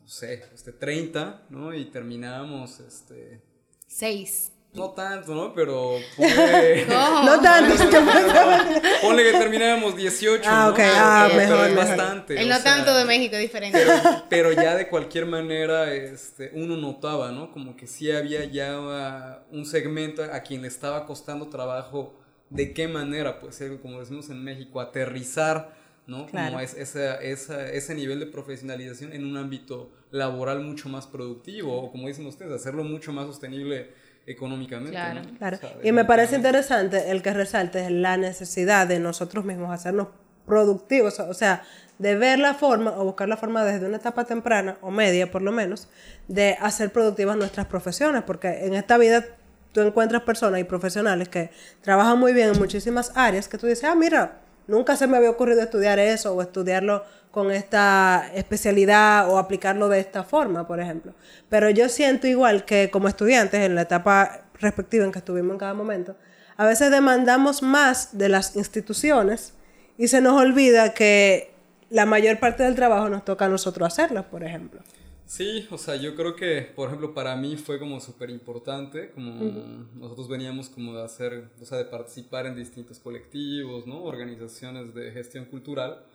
no 0.02 0.08
sé, 0.08 0.44
este, 0.54 0.72
30, 0.72 1.46
¿no? 1.50 1.74
Y 1.74 1.86
terminábamos, 1.86 2.80
este... 2.80 3.42
6. 3.88 4.52
No 4.74 4.90
tanto, 4.90 5.36
¿no? 5.36 5.54
Pero 5.54 5.98
ponle... 6.18 6.86
no, 6.88 7.42
tanto. 7.42 7.76
ponle 9.02 9.24
que 9.24 9.38
terminábamos 9.38 9.96
18, 9.96 10.44
Ah, 10.46 10.70
ok. 10.70 10.80
Ah, 10.82 11.30
mejor, 11.36 11.76
bastante. 11.76 12.42
El 12.42 12.50
no 12.50 12.60
tanto 12.62 12.96
de 12.96 13.06
México 13.06 13.38
diferente. 13.38 13.80
Pero, 14.30 14.52
ya 14.52 14.76
de 14.76 14.90
cualquier 14.90 15.28
manera 15.28 15.94
este, 15.94 16.52
uno 16.56 16.76
notaba, 16.76 17.32
¿no? 17.32 17.52
Como 17.52 17.78
que 17.78 17.86
sí 17.86 18.12
había 18.12 18.46
ya 18.46 19.44
un 19.52 19.66
segmento 19.66 20.24
a 20.24 20.40
quien 20.40 20.64
le 20.64 20.70
estaba 20.70 21.06
costando 21.06 21.50
trabajo 21.50 22.16
de 22.50 22.74
qué 22.74 22.88
manera, 22.88 23.40
pues, 23.40 23.64
como 23.82 24.00
decimos 24.00 24.30
en 24.30 24.44
México, 24.44 24.82
aterrizar, 24.82 25.76
¿no? 26.08 26.28
Como 26.28 26.60
es, 26.60 26.74
esa, 26.74 27.16
esa, 27.22 27.70
ese 27.70 27.94
nivel 27.94 28.20
de 28.20 28.26
profesionalización 28.26 29.14
en 29.14 29.26
un 29.26 29.38
ámbito 29.38 29.92
laboral 30.10 30.62
mucho 30.62 30.90
más 30.90 31.06
productivo, 31.06 31.80
o 31.80 31.92
como 31.92 32.08
dicen 32.08 32.26
ustedes, 32.26 32.52
hacerlo 32.52 32.84
mucho 32.84 33.14
más 33.14 33.28
sostenible 33.28 33.92
económicamente. 34.26 34.92
Claro, 34.92 35.22
claro. 35.38 35.60
y 35.84 35.92
me 35.92 36.06
parece 36.06 36.36
interesante 36.36 37.12
el 37.12 37.22
que 37.22 37.34
resalte 37.34 37.90
la 37.90 38.18
necesidad 38.18 38.88
de 38.88 39.00
nosotros 39.00 39.46
mismos 39.46 39.72
hacernos 39.72 40.08
productivos, 40.46 41.20
o 41.20 41.34
sea, 41.34 41.64
de 42.00 42.16
ver 42.16 42.40
la 42.40 42.54
forma 42.54 42.92
o 42.92 43.06
buscar 43.06 43.30
la 43.30 43.38
forma 43.38 43.64
desde 43.64 43.86
una 43.86 43.98
etapa 43.98 44.26
temprana 44.26 44.78
o 44.82 44.92
media 44.92 45.32
por 45.32 45.42
lo 45.42 45.52
menos, 45.52 45.90
de 46.28 46.58
hacer 46.60 46.92
productivas 46.92 47.38
nuestras 47.38 47.68
profesiones, 47.68 48.24
porque 48.24 48.66
en 48.66 48.74
esta 48.74 48.98
vida 48.98 49.26
tú 49.72 49.82
encuentras 49.82 50.22
personas 50.24 50.60
y 50.60 50.64
profesionales 50.64 51.30
que 51.30 51.52
trabajan 51.82 52.20
muy 52.20 52.34
bien 52.34 52.50
en 52.50 52.60
muchísimas 52.60 53.12
áreas 53.16 53.48
que 53.48 53.58
tú 53.58 53.68
dices, 53.68 53.84
ah, 53.86 53.96
mira, 53.96 54.43
nunca 54.68 54.96
se 54.96 55.08
me 55.08 55.18
había 55.18 55.30
ocurrido 55.30 55.62
estudiar 55.62 56.00
eso 56.00 56.34
o 56.34 56.42
estudiarlo 56.42 57.04
con 57.32 57.52
esta 57.52 58.30
especialidad 58.36 59.30
o 59.30 59.40
aplicarlo 59.40 59.90
de 59.90 60.00
esta 60.00 60.24
forma, 60.24 60.68
por 60.68 60.80
ejemplo. 60.80 61.14
Pero 61.50 61.70
yo 61.70 61.90
siento 61.90 62.28
igual 62.28 62.64
que 62.66 62.92
como 62.92 63.08
estudiantes 63.08 63.62
en 63.62 63.76
la 63.76 63.82
etapa 63.82 64.42
respectiva 64.60 65.04
en 65.04 65.12
que 65.12 65.20
estuvimos 65.20 65.54
en 65.54 65.58
cada 65.58 65.74
momento, 65.74 66.16
a 66.58 66.66
veces 66.66 66.92
demandamos 66.92 67.64
más 67.64 68.18
de 68.18 68.30
las 68.30 68.56
instituciones 68.56 69.54
y 69.98 70.08
se 70.08 70.22
nos 70.22 70.40
olvida 70.40 70.94
que 70.94 71.54
la 71.90 72.06
mayor 72.06 72.40
parte 72.40 72.64
del 72.64 72.76
trabajo 72.76 73.10
nos 73.10 73.26
toca 73.26 73.46
a 73.46 73.50
nosotros 73.50 73.88
hacerlo, 73.88 74.30
por 74.30 74.44
ejemplo. 74.44 74.82
Sí, 75.26 75.68
o 75.72 75.78
sea, 75.78 75.96
yo 75.96 76.16
creo 76.16 76.36
que, 76.36 76.62
por 76.62 76.90
ejemplo, 76.90 77.14
para 77.14 77.36
mí 77.36 77.56
fue 77.56 77.80
como 77.80 78.00
súper 78.00 78.30
importante, 78.30 79.10
como 79.12 79.88
nosotros 79.96 80.28
veníamos 80.28 80.70
como 80.70 80.96
de 80.96 81.04
hacer, 81.04 81.50
o 81.62 81.66
sea, 81.66 81.78
de 81.78 81.86
participar 81.86 82.46
en 82.46 82.56
distintos 82.56 83.00
colectivos, 83.00 83.88
¿no? 83.88 84.04
Organizaciones 84.04 84.94
de 84.94 85.12
gestión 85.12 85.46
cultural. 85.46 86.06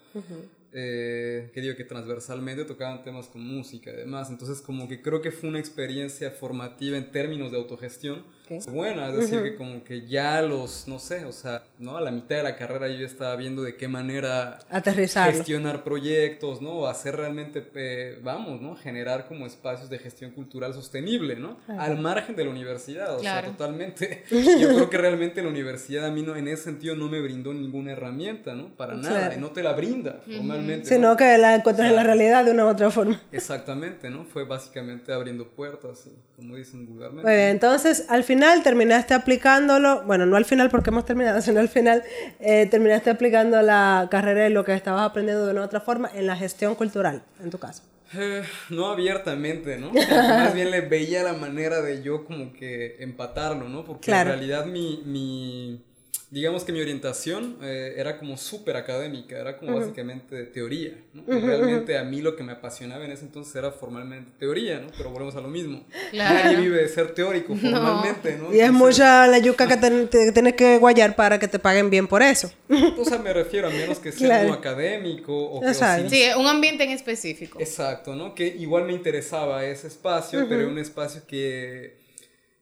Eh, 0.70 1.50
que 1.54 1.62
digo 1.62 1.74
que 1.76 1.84
transversalmente 1.84 2.66
tocaban 2.66 3.02
temas 3.02 3.26
con 3.28 3.42
música 3.42 3.90
y 3.90 3.96
demás. 3.96 4.28
Entonces, 4.28 4.60
como 4.60 4.86
que 4.86 5.00
creo 5.00 5.22
que 5.22 5.30
fue 5.30 5.48
una 5.48 5.58
experiencia 5.58 6.30
formativa 6.30 6.98
en 6.98 7.10
términos 7.10 7.50
de 7.50 7.56
autogestión 7.56 8.24
buena. 8.70 9.08
Es 9.08 9.16
decir, 9.16 9.42
que 9.42 9.56
como 9.56 9.84
que 9.84 10.06
ya 10.06 10.42
los, 10.42 10.88
no 10.88 10.98
sé, 10.98 11.24
o 11.24 11.32
sea, 11.32 11.62
¿no? 11.78 11.96
A 11.96 12.00
la 12.00 12.10
mitad 12.10 12.36
de 12.36 12.42
la 12.42 12.56
carrera 12.56 12.88
yo 12.88 13.06
estaba 13.06 13.36
viendo 13.36 13.62
de 13.62 13.76
qué 13.76 13.88
manera 13.88 14.58
Aterrizar. 14.70 15.32
gestionar 15.32 15.84
proyectos, 15.84 16.60
¿no? 16.60 16.70
O 16.70 16.86
hacer 16.86 17.16
realmente, 17.16 17.64
eh, 17.74 18.18
vamos, 18.22 18.60
¿no? 18.60 18.76
Generar 18.76 19.26
como 19.26 19.46
espacios 19.46 19.90
de 19.90 19.98
gestión 19.98 20.30
cultural 20.32 20.74
sostenible, 20.74 21.36
¿no? 21.36 21.58
Al 21.68 21.98
margen 21.98 22.36
de 22.36 22.44
la 22.44 22.50
universidad, 22.50 23.16
o 23.16 23.20
sea, 23.20 23.44
totalmente. 23.44 24.24
Yo 24.30 24.68
creo 24.68 24.90
que 24.90 24.98
realmente 24.98 25.42
la 25.42 25.48
universidad 25.48 26.06
a 26.06 26.10
mí 26.10 26.22
no, 26.22 26.36
en 26.36 26.48
ese 26.48 26.64
sentido 26.64 26.94
no 26.96 27.08
me 27.08 27.20
brindó 27.20 27.52
ninguna 27.52 27.92
herramienta, 27.92 28.54
¿no? 28.54 28.68
Para 28.76 28.94
nada, 28.94 29.34
y 29.34 29.40
no 29.40 29.50
te 29.50 29.62
la 29.62 29.72
brinda 29.72 30.20
formalmente. 30.24 30.88
Sino 30.88 31.16
que 31.16 31.38
la 31.38 31.56
encuentras 31.56 31.90
en 31.90 31.96
la 31.96 32.02
realidad 32.02 32.44
de 32.44 32.52
una 32.52 32.64
u 32.66 32.68
otra 32.68 32.90
forma. 32.90 33.20
Exactamente, 33.32 34.10
¿no? 34.10 34.24
Fue 34.24 34.44
básicamente 34.44 35.12
abriendo 35.12 35.48
puertas, 35.48 36.08
como 36.36 36.56
dicen 36.56 36.86
vulgarmente. 36.86 37.22
Pues, 37.22 37.50
entonces, 37.50 38.06
al 38.08 38.24
final 38.24 38.37
final 38.38 38.62
terminaste 38.62 39.14
aplicándolo, 39.14 40.04
bueno, 40.04 40.24
no 40.24 40.36
al 40.36 40.44
final 40.44 40.70
porque 40.70 40.90
hemos 40.90 41.04
terminado, 41.04 41.40
sino 41.42 41.58
al 41.58 41.68
final 41.68 42.04
eh, 42.38 42.66
terminaste 42.70 43.10
aplicando 43.10 43.60
la 43.62 44.06
carrera 44.12 44.48
y 44.48 44.52
lo 44.52 44.64
que 44.64 44.74
estabas 44.74 45.02
aprendiendo 45.02 45.44
de 45.44 45.52
una 45.52 45.64
otra 45.64 45.80
forma 45.80 46.08
en 46.14 46.28
la 46.28 46.36
gestión 46.36 46.76
cultural, 46.76 47.22
en 47.42 47.50
tu 47.50 47.58
caso. 47.58 47.82
Eh, 48.14 48.42
no 48.70 48.86
abiertamente, 48.86 49.76
¿no? 49.76 49.90
Más 49.92 50.54
bien 50.54 50.70
le 50.70 50.82
veía 50.82 51.24
la 51.24 51.32
manera 51.32 51.82
de 51.82 52.00
yo 52.00 52.24
como 52.24 52.52
que 52.52 52.96
empatarlo, 53.00 53.68
¿no? 53.68 53.84
Porque 53.84 54.10
en 54.10 54.26
realidad 54.26 54.66
mi, 54.66 55.02
mi 55.04 55.84
digamos 56.30 56.64
que 56.64 56.72
mi 56.72 56.80
orientación 56.80 57.56
eh, 57.62 57.94
era 57.96 58.18
como 58.18 58.36
súper 58.36 58.76
académica, 58.76 59.38
era 59.38 59.56
como 59.56 59.78
básicamente 59.78 60.34
de 60.34 60.44
teoría. 60.44 60.92
¿no? 61.14 61.22
Realmente 61.26 61.96
a 61.96 62.04
mí 62.04 62.20
lo 62.20 62.36
que 62.36 62.42
me 62.42 62.52
apasionaba 62.52 63.04
en 63.04 63.12
ese 63.12 63.24
entonces 63.24 63.54
era 63.56 63.70
formalmente 63.70 64.32
teoría, 64.38 64.78
¿no? 64.78 64.88
Pero 64.96 65.10
volvemos 65.10 65.36
a 65.36 65.40
lo 65.40 65.48
mismo. 65.48 65.84
Nadie 66.12 66.56
vive 66.56 66.82
de 66.82 66.88
ser 66.88 67.14
teórico 67.14 67.56
formalmente, 67.56 68.36
¿no? 68.36 68.54
Y 68.54 68.60
es 68.60 68.72
mucha 68.72 69.26
la 69.26 69.38
yuca 69.38 69.66
que 69.66 70.08
tienes 70.32 70.54
que 70.54 70.78
guayar 70.78 71.16
para 71.16 71.38
que 71.38 71.48
te 71.48 71.58
paguen 71.58 71.88
bien 71.88 72.06
por 72.06 72.22
eso. 72.22 72.52
O 72.98 73.04
sea, 73.04 73.18
me 73.18 73.32
refiero 73.32 73.68
a 73.68 73.70
menos 73.70 73.98
que 73.98 74.12
sea 74.12 74.40
claro. 74.40 74.52
académico 74.52 75.34
o 75.34 75.60
que 75.60 75.74
Sí, 75.74 76.24
un 76.36 76.46
ambiente 76.46 76.84
en 76.84 76.90
específico. 76.90 77.58
Exacto, 77.60 78.14
¿no? 78.14 78.34
Que 78.34 78.46
igual 78.46 78.84
me 78.84 78.92
interesaba 78.92 79.64
ese 79.64 79.86
espacio, 79.86 80.44
pero 80.48 80.62
era 80.62 80.70
un 80.70 80.78
espacio 80.78 81.22
que 81.26 81.97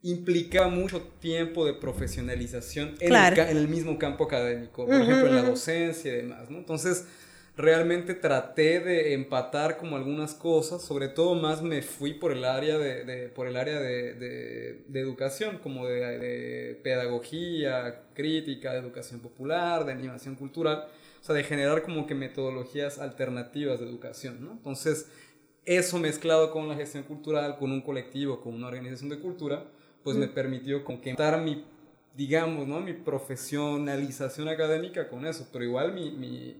implicaba 0.03 0.69
mucho 0.69 1.03
tiempo 1.21 1.67
de 1.67 1.75
profesionalización 1.75 2.95
en, 3.01 3.15
el, 3.15 3.69
mismo 3.69 3.99
campo 3.99 4.25
académico, 4.25 4.87
por 4.87 4.95
ejemplo, 4.95 5.29
en 5.29 5.35
la 5.37 5.43
docencia 5.43 6.13
y 6.13 6.17
demás, 6.17 6.51
¿no? 6.51 6.59
Entonces, 6.59 7.07
realmente 7.57 8.15
traté 8.15 8.81
de 8.81 9.15
empatar 9.15 9.79
como 9.79 9.97
algunas 9.97 10.35
cosas, 10.35 10.83
sobre 10.83 11.09
todo 11.09 11.35
más 11.35 11.63
me 11.63 11.81
fui 11.81 12.15
por 12.15 12.31
el 12.33 12.45
área 12.45 12.79
de, 12.79 13.29
por 13.31 13.47
el 13.47 13.57
área 13.57 13.81
de, 13.81 14.85
educación, 14.93 15.59
como 15.59 15.87
de, 15.87 16.79
pedagogía, 16.83 18.03
crítica, 18.15 18.73
de 18.73 18.81
educación 18.81 19.21
popular, 19.21 19.87
de 19.87 19.93
animación 19.93 20.35
cultural, 20.35 20.87
o 21.21 21.25
sea, 21.25 21.35
de 21.35 21.45
generar 21.45 21.83
como 21.83 22.07
que 22.07 22.15
metodologías 22.15 22.99
alternativas 22.99 23.81
de 23.81 23.87
educación, 23.87 24.45
¿no? 24.45 24.53
Entonces, 24.53 25.07
eso 25.65 25.99
mezclado 25.99 26.53
con 26.53 26.69
la 26.69 26.77
gestión 26.77 27.03
cultural, 27.05 27.57
con 27.57 27.73
un 27.73 27.81
colectivo, 27.81 28.41
con 28.41 28.55
una 28.55 28.69
organización 28.69 29.09
de 29.09 29.19
cultura, 29.19 29.65
pues 30.07 30.17
me 30.17 30.29
permitió 30.29 30.85
complementar 30.85 31.43
mi, 31.43 31.65
digamos, 32.17 32.69
¿no? 32.69 32.79
Mi 32.81 32.93
profesionalización 32.93 34.47
académica 34.47 35.09
con 35.09 35.27
eso, 35.27 35.49
pero 35.53 35.65
igual 35.65 35.93
mi, 35.93 36.13
mi 36.13 36.55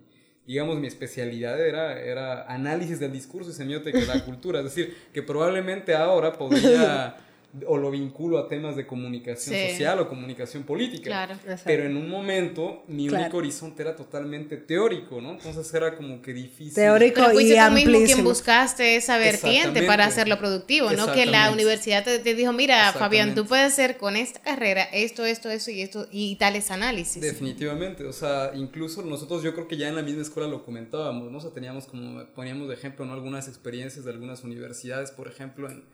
digamos, 0.45 0.81
mi 0.81 0.89
especialidad 0.89 1.65
era, 1.65 2.01
era 2.01 2.53
análisis 2.53 2.99
del 2.99 3.13
discurso 3.13 3.51
y 3.51 3.53
semiótica 3.53 4.01
de 4.01 4.07
la 4.07 4.25
cultura, 4.25 4.59
es 4.59 4.65
decir, 4.65 4.97
que 5.15 5.23
probablemente 5.23 5.95
ahora 5.95 6.33
podría 6.33 7.19
o 7.67 7.77
lo 7.77 7.91
vinculo 7.91 8.39
a 8.39 8.49
temas 8.49 8.77
de 8.77 8.87
comunicación 8.87 9.57
social 9.71 9.99
o 10.01 10.09
comunicación 10.09 10.65
política. 10.65 11.05
Claro. 11.05 11.37
Pero 11.65 11.85
en 11.85 11.97
un 11.97 12.09
momento 12.09 12.85
mi 12.89 13.09
único 13.09 13.39
horizonte 13.39 13.83
era 13.83 13.97
totalmente 13.97 14.57
teórico, 14.57 15.21
¿no? 15.21 15.33
Entonces 15.33 15.73
era 15.73 15.97
como 15.97 16.21
que 16.21 16.33
difícil. 16.33 16.75
Teórico 16.75 17.17
Pero 17.17 17.31
fuiste 17.31 17.55
y 17.55 17.59
tú 17.59 17.71
mismo 17.73 18.05
quien 18.05 18.25
buscaste 18.25 18.97
esa 18.97 19.19
vertiente 19.19 19.83
para 19.83 20.07
hacerlo 20.07 20.39
productivo, 20.39 20.91
¿no? 20.93 21.13
Que 21.13 21.27
la 21.27 21.51
universidad 21.51 22.05
te, 22.05 22.35
dijo, 22.35 22.53
mira, 22.53 22.93
Fabián, 22.93 23.35
tú 23.35 23.47
puedes 23.47 23.73
hacer 23.73 23.97
con 23.97 24.17
esta 24.17 24.41
carrera 24.41 24.85
esto, 24.93 25.25
esto, 25.25 25.51
eso 25.51 25.71
y 25.71 25.83
esto 25.83 26.07
y 26.11 26.37
tales 26.37 26.71
análisis. 26.71 27.23
Definitivamente, 27.23 28.05
o 28.05 28.13
sea, 28.13 28.53
incluso 28.55 29.03
nosotros 29.03 29.43
yo 29.43 29.55
creo 29.55 29.69
que 29.69 29.77
ya 29.77 29.89
en 29.89 29.97
la 29.97 30.03
misma 30.03 30.23
escuela 30.23 30.49
lo 30.49 30.65
comentábamos, 30.65 31.31
¿no? 31.31 31.39
O 31.39 31.41
sea, 31.41 31.51
teníamos 31.51 31.87
como, 31.87 32.25
poníamos 32.35 32.69
de 32.69 32.75
ejemplo, 32.75 33.05
¿no? 33.05 33.13
Algunas 33.13 33.49
experiencias 33.49 34.05
de 34.05 34.11
algunas 34.11 34.45
universidades, 34.45 35.11
por 35.11 35.29
ejemplo, 35.29 35.71
en 35.71 35.85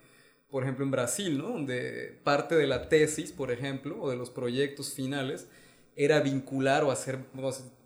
por 0.53 0.63
ejemplo, 0.63 0.85
en 0.85 0.91
Brasil, 0.91 1.39
¿no? 1.39 1.49
Donde 1.49 2.21
parte 2.23 2.55
de 2.55 2.67
la 2.67 2.89
tesis, 2.91 3.33
por 3.33 3.51
ejemplo, 3.51 3.97
o 4.01 4.11
de 4.11 4.17
los 4.17 4.31
proyectos 4.31 4.93
finales, 4.93 5.49
era 5.97 6.21
vincular 6.21 6.85
o 6.85 6.91
hacer, 6.91 7.19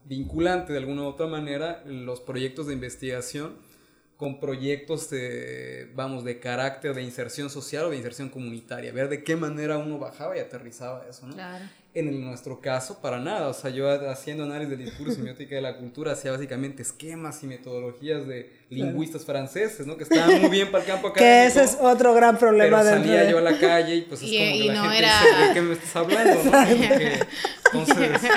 vinculante 0.05 0.73
de 0.73 0.81
alguna 0.81 1.03
u 1.03 1.07
otra 1.07 1.29
manera 1.29 1.83
los 1.87 2.21
proyectos 2.21 2.67
de 2.67 2.75
investigación 2.75 3.55
con 4.17 4.41
proyectos 4.41 5.11
de, 5.11 5.93
vamos, 5.95 6.25
de 6.25 6.41
carácter 6.41 6.95
de 6.95 7.03
inserción 7.03 7.51
social 7.51 7.85
o 7.85 7.91
de 7.91 7.99
inserción 7.99 8.31
comunitaria, 8.31 8.93
ver 8.93 9.09
de 9.09 9.23
qué 9.23 9.37
manera 9.37 9.79
uno 9.79 9.99
bajaba 9.99 10.37
y 10.37 10.41
aterrizaba 10.41 11.07
eso, 11.09 11.27
¿no? 11.27 11.35
Claro 11.35 11.65
en 11.97 12.25
nuestro 12.25 12.61
caso, 12.61 13.01
para 13.01 13.19
nada. 13.19 13.49
O 13.49 13.55
sea, 13.55 13.71
yo 13.71 13.89
haciendo 14.11 14.45
análisis 14.45 14.77
del 14.77 14.85
discurso 14.85 15.13
y 15.15 15.17
semiótica 15.17 15.55
de 15.55 15.63
la 15.63 15.79
cultura, 15.79 16.13
hacía 16.13 16.31
básicamente 16.31 16.83
esquemas 16.83 17.43
y 17.43 17.47
metodologías 17.47 18.27
de 18.27 18.53
lingüistas 18.69 19.25
franceses, 19.25 19.87
¿no? 19.87 19.97
Que 19.97 20.03
estaban 20.05 20.41
muy 20.41 20.51
bien 20.51 20.71
para 20.71 20.85
el 20.85 20.91
campo 20.91 21.09
académico. 21.09 21.17
Que 21.27 21.47
ese 21.47 21.65
es 21.65 21.79
otro 21.81 22.15
gran 22.15 22.37
problema 22.37 22.83
pero 22.83 22.91
salía 22.91 23.31
yo 23.31 23.39
a 23.39 23.41
la 23.41 23.59
calle 23.59 23.97
y 23.97 24.03
pues 24.03 24.23
es 24.23 24.31
como 24.31 24.59
que 24.59 24.65
la 24.65 24.75
no 24.75 24.83
gente 24.83 24.99
era... 24.99 25.21
dice, 25.21 25.47
¿de 25.47 25.55
qué 25.55 25.63
me 25.63 25.73
estás 25.73 25.97
hablando? 25.97 26.45
¿no? 26.45 26.63
entonces, 27.81 28.31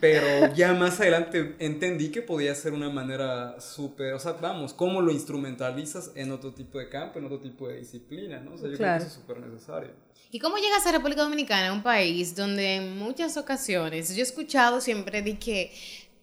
pero 0.00 0.54
ya 0.54 0.74
más 0.74 1.00
adelante 1.00 1.54
entendí 1.58 2.10
que 2.10 2.22
podía 2.22 2.54
ser 2.54 2.72
una 2.72 2.90
manera 2.90 3.60
súper, 3.60 4.14
o 4.14 4.18
sea, 4.18 4.32
vamos, 4.32 4.74
cómo 4.74 5.00
lo 5.00 5.12
instrumentalizas 5.12 6.12
en 6.14 6.32
otro 6.32 6.52
tipo 6.52 6.78
de 6.78 6.88
campo, 6.88 7.18
en 7.18 7.24
otro 7.24 7.38
tipo 7.38 7.68
de 7.68 7.78
disciplina, 7.78 8.40
¿no? 8.40 8.54
O 8.54 8.58
sea, 8.58 8.68
yo 8.68 8.76
creo 8.76 8.90
que 8.90 8.96
eso 8.98 9.06
es 9.06 9.12
súper 9.12 9.38
necesario. 9.38 9.90
¿Y 10.32 10.38
cómo 10.38 10.58
llegas 10.58 10.86
a 10.86 10.92
República 10.92 11.22
Dominicana, 11.22 11.72
un 11.72 11.82
país 11.82 12.36
donde 12.36 12.76
en 12.76 12.96
muchas 12.96 13.36
ocasiones 13.36 14.14
yo 14.14 14.20
he 14.20 14.22
escuchado 14.22 14.80
siempre 14.80 15.22
de 15.22 15.36
que, 15.36 15.72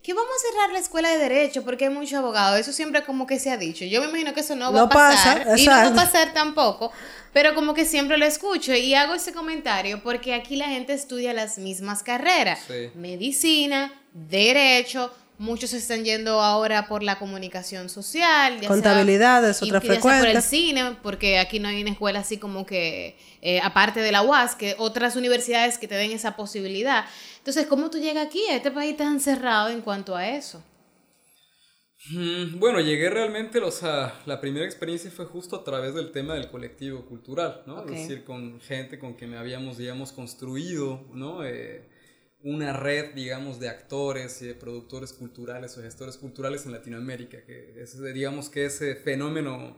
que 0.01 0.13
vamos 0.13 0.31
a 0.31 0.49
cerrar 0.49 0.71
la 0.71 0.79
escuela 0.79 1.09
de 1.09 1.17
derecho 1.17 1.63
porque 1.63 1.85
hay 1.85 1.93
muchos 1.93 2.13
abogados? 2.13 2.57
Eso 2.57 2.71
siempre 2.71 3.03
como 3.03 3.27
que 3.27 3.37
se 3.37 3.51
ha 3.51 3.57
dicho. 3.57 3.83
Yo 3.83 3.99
me 3.99 4.07
imagino 4.07 4.33
que 4.33 4.39
eso 4.39 4.55
no 4.55 4.71
va 4.71 4.83
a 4.83 4.89
pasar 4.89 5.59
y 5.59 5.65
no 5.65 5.71
va 5.71 5.87
a 5.87 5.93
pasar 5.93 6.33
tampoco, 6.33 6.89
pero 7.33 7.53
como 7.53 7.73
que 7.73 7.83
siempre 7.83 8.17
lo 8.17 8.25
escucho 8.25 8.73
y 8.73 8.93
hago 8.93 9.13
ese 9.13 9.33
comentario 9.33 10.01
porque 10.01 10.33
aquí 10.33 10.55
la 10.55 10.69
gente 10.69 10.93
estudia 10.93 11.33
las 11.33 11.57
mismas 11.57 12.01
carreras, 12.01 12.61
medicina, 12.95 13.91
derecho, 14.13 15.11
Muchos 15.39 15.69
se 15.69 15.77
están 15.77 16.03
yendo 16.03 16.41
ahora 16.41 16.87
por 16.87 17.03
la 17.03 17.19
comunicación 17.19 17.89
social. 17.89 18.59
Contabilidad 18.67 19.47
es 19.47 19.61
otra 19.61 19.81
frecuencia. 19.81 20.19
por 20.19 20.27
el 20.29 20.41
cine, 20.41 20.97
porque 21.03 21.37
aquí 21.37 21.59
no 21.59 21.67
hay 21.67 21.81
una 21.81 21.91
escuela 21.91 22.19
así 22.19 22.37
como 22.37 22.65
que, 22.65 23.15
eh, 23.43 23.59
aparte 23.61 23.99
de 23.99 24.11
la 24.11 24.23
UAS, 24.23 24.55
que 24.55 24.75
otras 24.79 25.15
universidades 25.15 25.77
que 25.77 25.87
te 25.87 25.93
den 25.93 26.11
esa 26.11 26.35
posibilidad. 26.35 27.05
Entonces, 27.37 27.67
¿cómo 27.67 27.91
tú 27.91 27.99
llegas 27.99 28.25
aquí 28.25 28.43
a 28.49 28.55
este 28.55 28.71
país 28.71 28.97
tan 28.97 29.19
cerrado 29.19 29.69
en 29.69 29.81
cuanto 29.81 30.15
a 30.15 30.27
eso? 30.27 30.63
Mm, 32.11 32.59
bueno, 32.59 32.79
llegué 32.79 33.09
realmente, 33.09 33.59
o 33.59 33.71
sea, 33.71 34.19
la 34.25 34.39
primera 34.39 34.65
experiencia 34.65 35.11
fue 35.11 35.25
justo 35.25 35.55
a 35.55 35.63
través 35.63 35.93
del 35.93 36.11
tema 36.11 36.35
del 36.35 36.49
colectivo 36.49 37.05
cultural, 37.05 37.63
¿no? 37.65 37.83
Es 37.85 37.91
decir, 37.91 38.23
con 38.23 38.59
gente 38.61 38.97
con 38.97 39.13
quien 39.13 39.31
me 39.31 39.37
habíamos, 39.37 39.77
digamos, 39.77 40.11
construido, 40.13 41.05
¿no? 41.13 41.43
Eh, 41.43 41.83
una 42.47 42.71
red, 42.71 43.13
digamos, 43.13 43.59
de 43.59 43.67
actores 43.67 44.41
y 44.41 44.47
de 44.47 44.53
productores 44.53 45.11
culturales 45.11 45.77
o 45.77 45.81
gestores 45.81 46.15
culturales 46.15 46.65
en 46.65 46.71
Latinoamérica, 46.71 47.43
que 47.45 47.73
es, 47.77 48.01
digamos 48.13 48.49
que 48.49 48.65
ese 48.65 48.95
fenómeno 48.95 49.77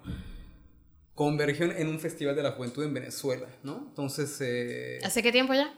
convergió 1.16 1.66
en 1.66 1.88
un 1.88 2.00
festival 2.00 2.36
de 2.36 2.44
la 2.44 2.52
juventud 2.52 2.84
en 2.84 2.94
Venezuela, 2.94 3.48
¿no? 3.64 3.88
Entonces... 3.90 4.38
Eh, 4.42 5.00
¿Hace 5.04 5.24
qué 5.24 5.32
tiempo 5.32 5.56
ya? 5.56 5.74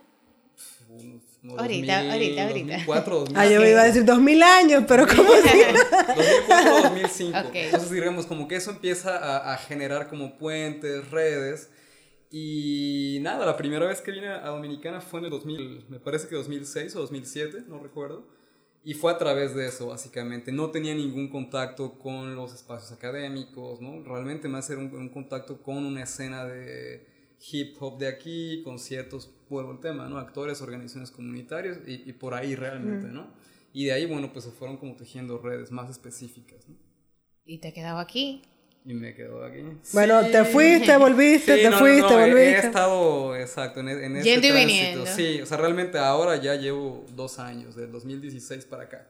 ahorita, 1.58 2.12
ahorita, 2.12 2.48
ahorita. 2.48 2.74
2004, 2.74 3.16
2005. 3.20 3.40
Ah, 3.40 3.46
yo 3.50 3.62
me 3.62 3.70
iba 3.70 3.82
a 3.82 3.86
decir 3.86 4.04
2000 4.04 4.44
años, 4.44 4.84
pero 4.86 5.08
¿cómo 5.08 5.32
así? 5.32 5.60
2004, 6.18 6.82
2005. 6.90 7.38
Entonces, 7.54 7.92
digamos, 7.92 8.26
como 8.26 8.50
que 8.50 8.58
eso 8.58 8.72
empieza 8.72 9.18
a, 9.18 9.54
a 9.54 9.58
generar 9.58 10.10
como 10.10 10.38
puentes, 10.38 11.10
redes, 11.10 11.70
y 12.32 13.20
nada, 13.22 13.46
la 13.46 13.58
primera 13.58 13.86
vez 13.86 14.02
que 14.02 14.12
vine 14.12 14.28
a 14.28 14.48
Dominicana 14.48 15.02
fue 15.02 15.20
en 15.20 15.26
el 15.26 15.32
2000, 15.32 15.86
me 15.90 16.00
parece 16.00 16.30
que 16.30 16.36
2006 16.36 16.96
o 16.96 17.02
2007, 17.02 17.66
no 17.68 17.80
recuerdo. 17.80 18.26
Y 18.84 18.96
fue 18.96 19.12
a 19.12 19.18
través 19.18 19.54
de 19.54 19.68
eso, 19.68 19.88
básicamente. 19.88 20.52
No 20.52 20.72
tenía 20.72 20.96
ningún 20.96 21.30
contacto 21.30 22.00
con 22.00 22.36
los 22.36 22.54
espacios 22.54 22.92
académicos, 22.92 23.80
¿no? 23.80 24.02
Realmente 24.04 24.48
más 24.48 24.70
era 24.70 24.80
un, 24.80 24.96
un 24.96 25.10
contacto 25.10 25.62
con 25.62 25.86
una 25.86 26.04
escena 26.04 26.46
de 26.46 27.06
hip 27.52 27.76
hop 27.80 28.00
de 28.00 28.08
aquí, 28.08 28.62
conciertos, 28.64 29.30
vuelvo 29.50 29.72
al 29.72 29.80
tema, 29.82 30.08
¿no? 30.08 30.18
Actores, 30.18 30.62
organizaciones 30.62 31.12
comunitarias 31.12 31.80
y, 31.86 32.10
y 32.10 32.14
por 32.14 32.34
ahí 32.34 32.56
realmente, 32.56 33.08
¿no? 33.08 33.28
Y 33.74 33.86
de 33.86 33.92
ahí, 33.92 34.06
bueno, 34.06 34.32
pues 34.32 34.46
se 34.46 34.52
fueron 34.52 34.78
como 34.78 34.96
tejiendo 34.96 35.38
redes 35.38 35.72
más 35.72 35.90
específicas, 35.90 36.68
¿no? 36.68 36.76
Y 37.46 37.60
te 37.60 37.74
quedado 37.74 38.00
aquí. 38.00 38.42
Y 38.84 38.94
me 38.96 39.14
quedo 39.14 39.46
aquí. 39.46 39.60
Bueno, 39.94 40.24
Sí. 40.24 40.32
te 40.32 40.44
fuiste, 40.46 40.98
volviste, 40.98 41.56
Sí, 41.56 41.62
te 41.62 41.70
no, 41.70 41.72
no, 41.72 41.78
fuiste, 41.78 42.02
no, 42.02 42.20
he- 42.20 42.26
He 42.30 42.34
volviste. 42.34 42.68
estado, 42.68 43.36
exacto, 43.36 43.80
en, 43.82 43.90
en 43.90 44.16
este 44.18 44.30
Yendo 44.30 44.48
y 44.48 44.50
tránsito. 44.52 44.68
viniendo. 44.76 45.06
Sí, 45.06 45.42
o 45.42 45.46
sea, 45.46 45.58
realmente 45.58 46.00
ahora 46.00 46.36
ya 46.38 46.56
llevo 46.56 47.06
dos 47.16 47.38
años, 47.38 47.76
del 47.76 47.92
2016 47.92 48.66
para 48.66 48.84
acá. 48.84 49.08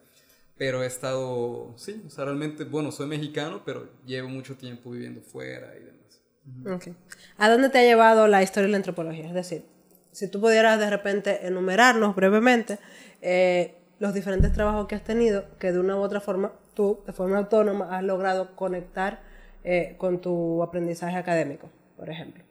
Pero 0.58 0.84
he 0.84 0.88
estado, 0.88 1.74
sí, 1.78 2.04
o 2.06 2.10
sea, 2.10 2.26
realmente, 2.26 2.66
bueno, 2.66 2.92
soy 2.92 3.08
mexicano, 3.08 3.62
pero 3.66 3.88
llevo 4.06 4.28
mucho 4.30 4.56
tiempo 4.58 4.92
viviendo 4.92 5.22
fuera 5.22 5.74
y 5.76 5.84
demás. 5.86 6.76
Ok. 6.76 6.94
¿A 7.38 7.50
dónde 7.50 7.70
te 7.70 7.80
ha 7.80 7.84
llevado 7.84 8.28
la 8.28 8.44
historia 8.44 8.64
de 8.68 8.72
la 8.72 8.78
antropología? 8.78 9.26
Es 9.28 9.34
decir, 9.34 9.64
si 10.12 10.28
tú 10.28 10.42
pudieras 10.42 10.78
de 10.80 10.90
repente 10.90 11.48
enumerarnos 11.48 12.14
brevemente 12.16 12.78
eh, 13.22 13.76
los 14.00 14.14
diferentes 14.14 14.52
trabajos 14.52 14.88
que 14.88 14.96
has 14.96 15.04
tenido, 15.04 15.46
que 15.60 15.72
de 15.72 15.80
una 15.80 15.96
u 15.96 16.00
otra 16.02 16.20
forma 16.20 16.52
tú, 16.74 17.02
de 17.08 17.14
forma 17.14 17.38
autónoma, 17.38 17.98
has 17.98 18.04
logrado 18.04 18.56
conectar 18.56 19.22
eh, 19.64 19.96
con 19.98 20.22
tu 20.22 20.64
aprendizaje 20.64 21.18
académico, 21.18 21.70
por 21.98 22.10
ejemplo. 22.10 22.44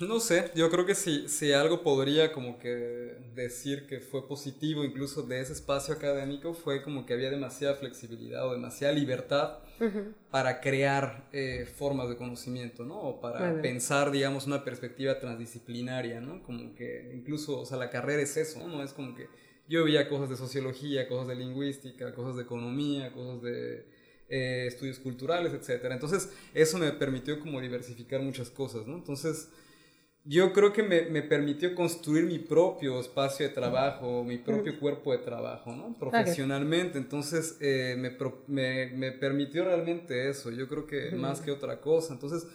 No 0.00 0.20
sé, 0.20 0.52
yo 0.54 0.70
creo 0.70 0.86
que 0.86 0.94
si, 0.94 1.28
si 1.28 1.52
algo 1.52 1.82
podría 1.82 2.32
como 2.32 2.58
que 2.58 3.16
decir 3.34 3.86
que 3.86 4.00
fue 4.00 4.28
positivo 4.28 4.84
incluso 4.84 5.22
de 5.22 5.40
ese 5.40 5.54
espacio 5.54 5.94
académico 5.94 6.54
fue 6.54 6.82
como 6.82 7.04
que 7.04 7.14
había 7.14 7.30
demasiada 7.30 7.74
flexibilidad 7.74 8.46
o 8.46 8.52
demasiada 8.52 8.92
libertad 8.92 9.58
para 10.30 10.60
crear 10.60 11.28
eh, 11.32 11.66
formas 11.66 12.08
de 12.08 12.16
conocimiento, 12.16 12.84
¿no? 12.84 13.00
O 13.00 13.20
para 13.20 13.60
pensar, 13.60 14.10
digamos, 14.10 14.46
una 14.46 14.64
perspectiva 14.64 15.18
transdisciplinaria, 15.18 16.20
¿no? 16.20 16.42
Como 16.42 16.74
que 16.74 17.12
incluso, 17.14 17.58
o 17.58 17.66
sea, 17.66 17.76
la 17.76 17.90
carrera 17.90 18.22
es 18.22 18.36
eso, 18.36 18.66
¿no? 18.66 18.82
Es 18.82 18.92
como 18.92 19.14
que 19.14 19.28
yo 19.68 19.84
veía 19.84 20.08
cosas 20.08 20.28
de 20.28 20.36
sociología, 20.36 21.08
cosas 21.08 21.28
de 21.28 21.34
lingüística, 21.34 22.14
cosas 22.14 22.36
de 22.36 22.42
economía, 22.42 23.12
cosas 23.12 23.42
de 23.42 23.86
eh, 24.28 24.64
estudios 24.68 24.98
culturales, 24.98 25.52
etcétera. 25.52 25.94
Entonces, 25.94 26.30
eso 26.54 26.78
me 26.78 26.90
permitió 26.92 27.38
como 27.40 27.60
diversificar 27.60 28.20
muchas 28.22 28.50
cosas, 28.50 28.86
¿no? 28.86 28.96
Entonces, 28.96 29.48
yo 30.24 30.52
creo 30.52 30.72
que 30.72 30.82
me, 30.82 31.02
me 31.02 31.22
permitió 31.22 31.74
construir 31.76 32.24
mi 32.24 32.40
propio 32.40 32.98
espacio 33.00 33.46
de 33.46 33.54
trabajo, 33.54 34.24
mi 34.24 34.38
propio 34.38 34.78
cuerpo 34.80 35.12
de 35.12 35.18
trabajo, 35.18 35.72
¿no? 35.74 35.94
Profesionalmente. 35.98 36.98
Entonces, 36.98 37.56
eh, 37.60 37.94
me, 37.96 38.10
pro- 38.10 38.42
me, 38.48 38.86
me 38.88 39.12
permitió 39.12 39.64
realmente 39.64 40.28
eso. 40.28 40.50
Yo 40.50 40.66
creo 40.68 40.86
que 40.86 41.12
más 41.12 41.40
que 41.40 41.52
otra 41.52 41.80
cosa. 41.80 42.12
Entonces, 42.14 42.48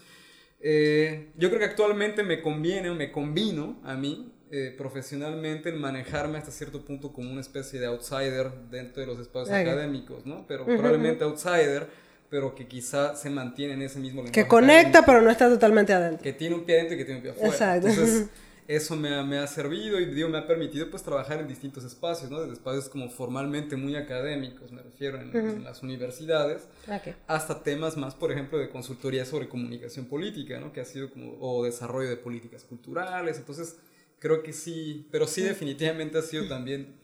eh, 0.59 1.31
yo 1.37 1.47
creo 1.49 1.59
que 1.59 1.65
actualmente 1.65 2.23
me 2.23 2.41
conviene 2.41 2.89
o 2.89 2.95
me 2.95 3.11
combino 3.11 3.79
a 3.83 3.95
mí 3.95 4.31
eh, 4.51 4.75
profesionalmente 4.77 5.69
el 5.69 5.75
manejarme 5.79 6.37
hasta 6.37 6.51
cierto 6.51 6.83
punto 6.83 7.13
como 7.13 7.31
una 7.31 7.41
especie 7.41 7.79
de 7.79 7.85
outsider 7.87 8.51
dentro 8.69 9.01
de 9.01 9.07
los 9.07 9.19
espacios 9.19 9.49
Ok. 9.57 9.65
académicos, 9.67 10.25
¿no? 10.25 10.45
Pero 10.47 10.65
probablemente 10.65 11.23
outsider, 11.23 11.87
pero 12.29 12.53
que 12.53 12.67
quizá 12.67 13.15
se 13.15 13.29
mantiene 13.29 13.73
en 13.73 13.81
ese 13.81 13.99
mismo 13.99 14.21
lenguaje 14.21 14.41
Que 14.43 14.47
conecta, 14.47 15.05
pero 15.05 15.21
no 15.21 15.29
está 15.31 15.47
totalmente 15.49 15.93
adentro. 15.93 16.21
que 16.23 16.33
tiene 16.33 16.55
un 16.55 16.63
pie 16.65 16.75
adentro 16.75 16.95
y 16.95 16.97
que 16.99 17.05
tiene 17.05 17.17
un 17.19 17.23
pie 17.23 17.31
afuera. 17.31 17.53
Exacto. 17.53 17.87
Entonces, 17.87 18.27
eso 18.67 18.95
me 18.95 19.13
ha, 19.15 19.23
me 19.23 19.37
ha 19.37 19.47
servido 19.47 19.99
y 19.99 20.05
digo, 20.05 20.29
me 20.29 20.37
ha 20.37 20.47
permitido 20.47 20.89
pues 20.89 21.03
trabajar 21.03 21.39
en 21.39 21.47
distintos 21.47 21.83
espacios, 21.83 22.29
¿no? 22.31 22.39
Desde 22.41 22.53
espacios 22.53 22.87
como 22.89 23.09
formalmente 23.09 23.75
muy 23.75 23.95
académicos, 23.95 24.71
me 24.71 24.81
refiero 24.81 25.19
en, 25.19 25.35
en 25.35 25.63
las 25.63 25.81
universidades, 25.81 26.67
Ok. 26.87 27.15
hasta 27.27 27.63
temas 27.63 27.97
más, 27.97 28.15
por 28.15 28.31
ejemplo, 28.31 28.57
de 28.59 28.69
consultoría 28.69 29.25
sobre 29.25 29.49
comunicación 29.49 30.05
política, 30.05 30.59
¿no? 30.59 30.71
Que 30.71 30.81
ha 30.81 30.85
sido 30.85 31.09
como, 31.09 31.37
o 31.41 31.63
desarrollo 31.65 32.09
de 32.09 32.17
políticas 32.17 32.63
culturales, 32.63 33.37
entonces 33.37 33.75
creo 34.21 34.43
que 34.43 34.53
sí, 34.53 35.07
pero 35.11 35.27
sí 35.27 35.41
definitivamente 35.41 36.17
ha 36.17 36.21
sido 36.21 36.47
también 36.47 36.95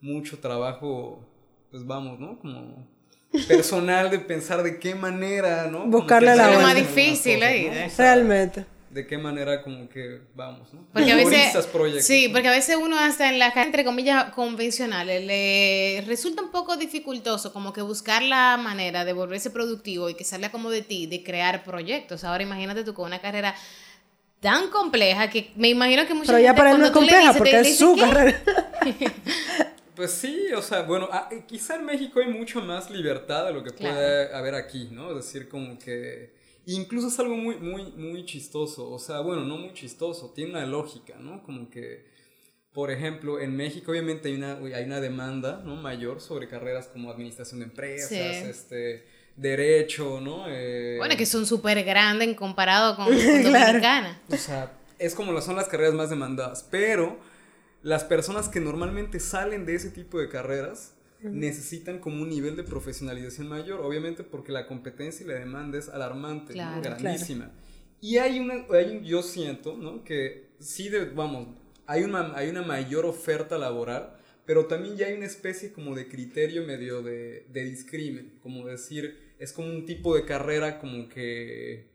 mucho 0.00 0.38
trabajo, 0.38 1.22
pues 1.70 1.84
vamos, 1.84 2.18
¿no? 2.18 2.38
Como 2.38 2.88
personal 3.46 4.10
de 4.10 4.18
pensar 4.18 4.62
de 4.62 4.78
qué 4.78 4.94
manera, 4.94 5.68
¿no? 5.70 5.86
Buscarle 5.86 6.34
la 6.34 6.50
lo 6.52 6.60
más 6.60 6.74
difícil 6.74 7.34
cosas, 7.34 7.48
ahí, 7.50 7.66
¿no? 7.66 7.72
¿eh? 7.74 7.86
O 7.86 7.90
sea, 7.90 8.14
Realmente. 8.14 8.64
de 8.88 9.06
qué 9.06 9.18
manera 9.18 9.62
como 9.62 9.88
que 9.88 10.20
vamos, 10.34 10.72
¿no? 10.72 10.86
Porque 10.92 11.12
a 11.12 11.16
veces, 11.16 11.66
proyectos, 11.66 12.06
sí, 12.06 12.26
¿no? 12.26 12.32
porque 12.32 12.48
a 12.48 12.52
veces 12.52 12.76
uno 12.80 12.98
hasta 12.98 13.28
en 13.28 13.38
las 13.38 13.54
entre 13.56 13.84
comillas 13.84 14.32
convencionales 14.32 15.24
le 15.24 16.02
resulta 16.06 16.42
un 16.42 16.50
poco 16.50 16.76
dificultoso 16.76 17.52
como 17.52 17.72
que 17.72 17.82
buscar 17.82 18.22
la 18.22 18.56
manera 18.56 19.04
de 19.04 19.12
volverse 19.12 19.50
productivo 19.50 20.08
y 20.08 20.14
que 20.14 20.24
salga 20.24 20.50
como 20.50 20.70
de 20.70 20.82
ti, 20.82 21.06
de 21.06 21.22
crear 21.22 21.62
proyectos. 21.62 22.24
Ahora 22.24 22.42
imagínate 22.42 22.82
tú 22.82 22.94
con 22.94 23.06
una 23.06 23.20
carrera 23.20 23.54
tan 24.40 24.68
compleja 24.70 25.28
que 25.30 25.50
me 25.56 25.68
imagino 25.68 26.06
que 26.06 26.14
mucha 26.14 26.32
Pero 26.32 26.38
ya 26.38 26.48
gente 26.50 26.58
para 26.58 26.70
él 26.72 26.78
no 26.78 26.86
es 26.86 26.90
cuando 26.92 27.08
tú 27.10 27.14
le 27.14 27.22
compleja 27.22 27.32
dices, 27.32 27.36
porque 27.38 27.50
te 27.50 27.60
es 27.70 27.78
su 27.78 27.96
carrera. 27.96 28.42
Pues 29.94 30.12
sí, 30.12 30.46
o 30.56 30.62
sea, 30.62 30.82
bueno, 30.82 31.08
ah, 31.12 31.28
eh, 31.30 31.42
quizá 31.46 31.76
en 31.76 31.84
México 31.84 32.20
hay 32.20 32.28
mucho 32.28 32.62
más 32.62 32.90
libertad 32.90 33.44
de 33.46 33.52
lo 33.52 33.62
que 33.62 33.70
Claro. 33.70 33.94
puede 33.94 34.34
haber 34.34 34.54
aquí, 34.54 34.88
¿no? 34.90 35.10
Es 35.10 35.26
decir, 35.26 35.46
como 35.48 35.78
que 35.78 36.32
incluso 36.64 37.08
es 37.08 37.18
algo 37.18 37.36
muy, 37.36 37.56
muy, 37.56 37.82
muy 37.92 38.24
chistoso, 38.24 38.90
o 38.90 38.98
sea, 38.98 39.20
bueno, 39.20 39.44
no 39.44 39.58
muy 39.58 39.74
chistoso, 39.74 40.32
tiene 40.34 40.52
una 40.52 40.64
lógica, 40.64 41.16
¿no? 41.18 41.42
Como 41.42 41.68
que, 41.68 42.06
por 42.72 42.90
ejemplo, 42.90 43.40
en 43.40 43.54
México 43.54 43.90
obviamente 43.90 44.28
hay 44.28 44.36
una, 44.36 44.54
hay 44.74 44.84
una 44.84 45.00
demanda, 45.02 45.60
¿no? 45.66 45.76
Mayor 45.76 46.22
sobre 46.22 46.48
carreras 46.48 46.86
como 46.86 47.10
administración 47.10 47.60
de 47.60 47.66
empresas, 47.66 48.08
Sí. 48.08 48.16
este, 48.48 49.04
derecho, 49.36 50.20
¿no? 50.20 50.44
Eh, 50.48 50.96
Bueno, 50.98 51.16
que 51.16 51.26
son 51.26 51.46
súper 51.46 51.82
grandes 51.84 52.28
en 52.28 52.34
comparado 52.34 52.96
con, 52.96 53.06
con 53.08 53.14
Claro. 53.16 53.66
Dominicana. 53.66 54.20
O 54.30 54.36
sea, 54.36 54.72
es 54.98 55.14
como 55.14 55.32
las- 55.32 55.44
son 55.44 55.56
las 55.56 55.68
carreras 55.68 55.94
más 55.94 56.10
demandadas, 56.10 56.66
pero 56.70 57.18
las 57.82 58.04
personas 58.04 58.48
que 58.48 58.60
normalmente 58.60 59.18
salen 59.20 59.64
de 59.66 59.74
ese 59.74 59.90
tipo 59.90 60.18
de 60.18 60.28
carreras 60.28 60.94
necesitan 61.22 61.98
como 61.98 62.22
un 62.22 62.30
nivel 62.30 62.56
de 62.56 62.64
profesionalización 62.64 63.46
mayor, 63.48 63.80
obviamente 63.80 64.24
porque 64.24 64.52
la 64.52 64.66
competencia 64.66 65.24
y 65.24 65.28
la 65.28 65.34
demanda 65.34 65.78
es 65.78 65.88
alarmante, 65.90 66.54
¿no? 66.54 66.80
Claro. 66.80 66.80
grandísima. 66.82 67.50
Y 68.00 68.16
hay 68.16 68.40
una, 68.40 68.64
hay 68.74 68.96
un- 68.96 69.04
yo 69.04 69.22
siento, 69.22 69.76
¿no? 69.76 70.02
Que 70.02 70.48
sí, 70.58 70.88
de, 70.88 71.04
vamos, 71.06 71.48
hay 71.86 72.04
una, 72.04 72.32
hay 72.34 72.48
una 72.48 72.62
mayor 72.62 73.04
oferta 73.04 73.58
laboral, 73.58 74.14
pero 74.50 74.66
también 74.66 74.96
ya 74.96 75.06
hay 75.06 75.12
una 75.14 75.26
especie 75.26 75.72
como 75.72 75.94
de 75.94 76.08
criterio 76.08 76.64
medio 76.64 77.02
de, 77.02 77.46
de 77.52 77.64
discrimen, 77.66 78.32
como 78.42 78.66
decir, 78.66 79.16
es 79.38 79.52
como 79.52 79.68
un 79.68 79.84
tipo 79.84 80.16
de 80.16 80.24
carrera 80.24 80.80
como 80.80 81.08
que 81.08 81.86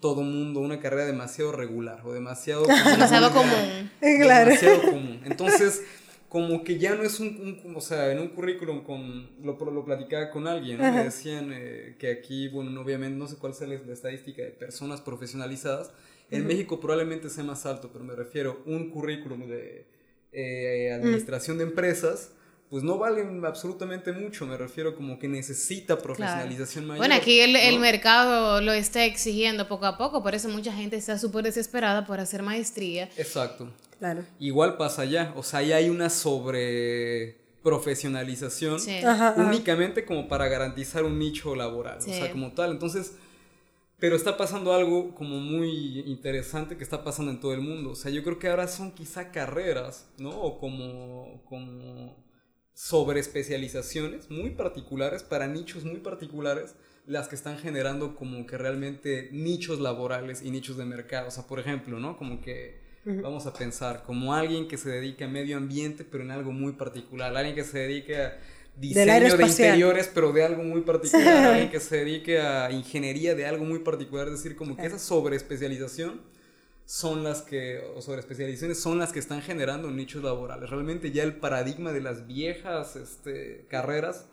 todo 0.00 0.22
mundo, 0.22 0.60
una 0.60 0.80
carrera 0.80 1.04
demasiado 1.04 1.52
regular 1.52 2.00
o 2.06 2.14
demasiado... 2.14 2.64
Demasiado 2.66 3.30
común. 3.30 3.90
Claro. 4.00 4.48
Demasiado 4.48 4.90
común. 4.90 5.20
Entonces, 5.26 5.82
como 6.30 6.64
que 6.64 6.78
ya 6.78 6.94
no 6.94 7.02
es 7.02 7.20
un, 7.20 7.60
un- 7.62 7.76
o 7.76 7.80
sea, 7.82 8.10
en 8.10 8.20
un 8.20 8.28
currículum 8.28 8.84
con, 8.84 9.28
lo, 9.44 9.58
lo 9.70 9.84
platicaba 9.84 10.30
con 10.30 10.46
alguien, 10.46 10.78
¿no? 10.78 10.90
me 10.90 11.04
decían 11.04 11.50
eh, 11.52 11.96
que 11.98 12.10
aquí, 12.10 12.48
bueno, 12.48 12.70
no, 12.70 12.80
obviamente, 12.80 13.18
no 13.18 13.28
sé 13.28 13.36
cuál 13.36 13.52
sea 13.52 13.66
la, 13.66 13.74
estadística 13.92 14.40
de 14.40 14.52
personas 14.52 15.02
profesionalizadas, 15.02 15.92
en 16.30 16.46
México 16.46 16.80
probablemente 16.80 17.28
sea 17.28 17.44
más 17.44 17.66
alto, 17.66 17.90
pero 17.92 18.02
me 18.02 18.14
refiero 18.14 18.62
un 18.64 18.88
currículum 18.88 19.46
de 19.46 19.97
eh, 20.32 20.92
administración 20.92 21.58
de 21.58 21.64
empresas, 21.64 22.30
pues 22.70 22.82
no 22.82 22.98
valen 22.98 23.44
absolutamente 23.46 24.12
mucho, 24.12 24.46
me 24.46 24.56
refiero 24.56 24.94
como 24.94 25.18
que 25.18 25.26
necesita 25.26 25.98
profesionalización 25.98 26.86
mayor. 26.86 26.98
Bueno, 26.98 27.14
aquí 27.14 27.40
el, 27.40 27.78
mercado 27.78 28.60
lo 28.60 28.72
está 28.72 29.04
exigiendo 29.04 29.68
poco 29.68 29.86
a 29.86 29.96
poco, 29.96 30.22
por 30.22 30.34
eso 30.34 30.48
mucha 30.48 30.72
gente 30.72 30.96
está 30.96 31.18
súper 31.18 31.44
desesperada 31.44 32.04
por 32.04 32.20
hacer 32.20 32.42
maestría. 32.42 33.08
Exacto. 33.16 33.70
Claro. 33.98 34.24
Igual 34.38 34.76
pasa 34.76 35.02
allá, 35.02 35.32
o 35.34 35.42
sea, 35.42 35.62
ya 35.62 35.76
hay 35.76 35.88
una 35.88 36.10
sobre 36.10 37.38
profesionalización 37.62 38.78
Sí. 38.80 38.98
Ajá, 38.98 39.30
ajá. 39.30 39.42
únicamente 39.42 40.04
como 40.04 40.28
para 40.28 40.46
garantizar 40.48 41.04
un 41.04 41.18
nicho 41.18 41.56
laboral, 41.56 42.00
Sí. 42.00 42.10
o 42.10 42.14
sea, 42.14 42.30
como 42.30 42.52
tal. 42.52 42.70
Entonces, 42.70 43.14
pero 43.98 44.14
está 44.14 44.36
pasando 44.36 44.72
algo 44.72 45.14
como 45.14 45.40
muy 45.40 46.00
interesante 46.00 46.76
que 46.76 46.84
está 46.84 47.02
pasando 47.02 47.32
en 47.32 47.40
todo 47.40 47.52
el 47.52 47.60
mundo. 47.60 47.90
O 47.90 47.96
sea, 47.96 48.10
yo 48.12 48.22
creo 48.22 48.38
que 48.38 48.48
ahora 48.48 48.68
son 48.68 48.92
quizá 48.92 49.32
carreras, 49.32 50.08
¿no? 50.18 50.30
O 50.30 50.58
como, 50.58 51.42
como 51.44 52.16
sobre 52.74 53.18
especializaciones 53.18 54.30
muy 54.30 54.50
particulares 54.50 55.24
para 55.24 55.48
nichos 55.48 55.84
muy 55.84 55.98
particulares 55.98 56.76
las 57.06 57.26
que 57.26 57.34
están 57.34 57.58
generando 57.58 58.14
como 58.14 58.46
que 58.46 58.56
realmente 58.56 59.30
nichos 59.32 59.80
laborales 59.80 60.42
y 60.42 60.50
nichos 60.50 60.76
de 60.76 60.84
mercado. 60.84 61.28
O 61.28 61.30
sea, 61.30 61.46
por 61.46 61.58
ejemplo, 61.58 61.98
¿no? 61.98 62.16
Como 62.16 62.40
que 62.40 62.86
vamos 63.04 63.46
a 63.46 63.54
pensar 63.54 64.04
como 64.04 64.34
alguien 64.34 64.68
que 64.68 64.76
se 64.76 64.90
dedica 64.90 65.24
a 65.24 65.28
medio 65.28 65.56
ambiente, 65.56 66.04
pero 66.04 66.22
en 66.22 66.30
algo 66.30 66.52
muy 66.52 66.74
particular. 66.74 67.34
Alguien 67.34 67.56
que 67.56 67.64
se 67.64 67.78
dedique 67.78 68.16
a 68.16 68.38
diseño 68.80 69.36
de 69.36 69.46
interiores, 69.46 70.10
pero 70.12 70.32
de 70.32 70.44
algo 70.44 70.62
muy 70.62 70.82
particular. 70.82 71.46
alguien 71.46 71.70
que 71.70 71.80
se 71.80 71.96
dedique 71.96 72.40
a 72.40 72.70
ingeniería 72.70 73.34
de 73.34 73.46
algo 73.46 73.64
muy 73.64 73.80
particular. 73.80 74.26
Es 74.28 74.34
decir, 74.34 74.56
como 74.56 74.76
que 74.76 74.86
esa 74.86 74.98
sobreespecialización 74.98 76.20
son 76.88 77.22
las 77.22 77.42
que, 77.42 77.82
o 77.94 78.00
sobre 78.00 78.20
especializaciones, 78.20 78.80
son 78.80 78.98
las 78.98 79.12
que 79.12 79.18
están 79.18 79.42
generando 79.42 79.90
nichos 79.90 80.24
laborales. 80.24 80.70
Realmente 80.70 81.12
ya 81.12 81.22
el 81.22 81.34
paradigma 81.34 81.92
de 81.92 82.00
las 82.00 82.26
viejas 82.26 82.96
este, 82.96 83.66
carreras, 83.68 84.26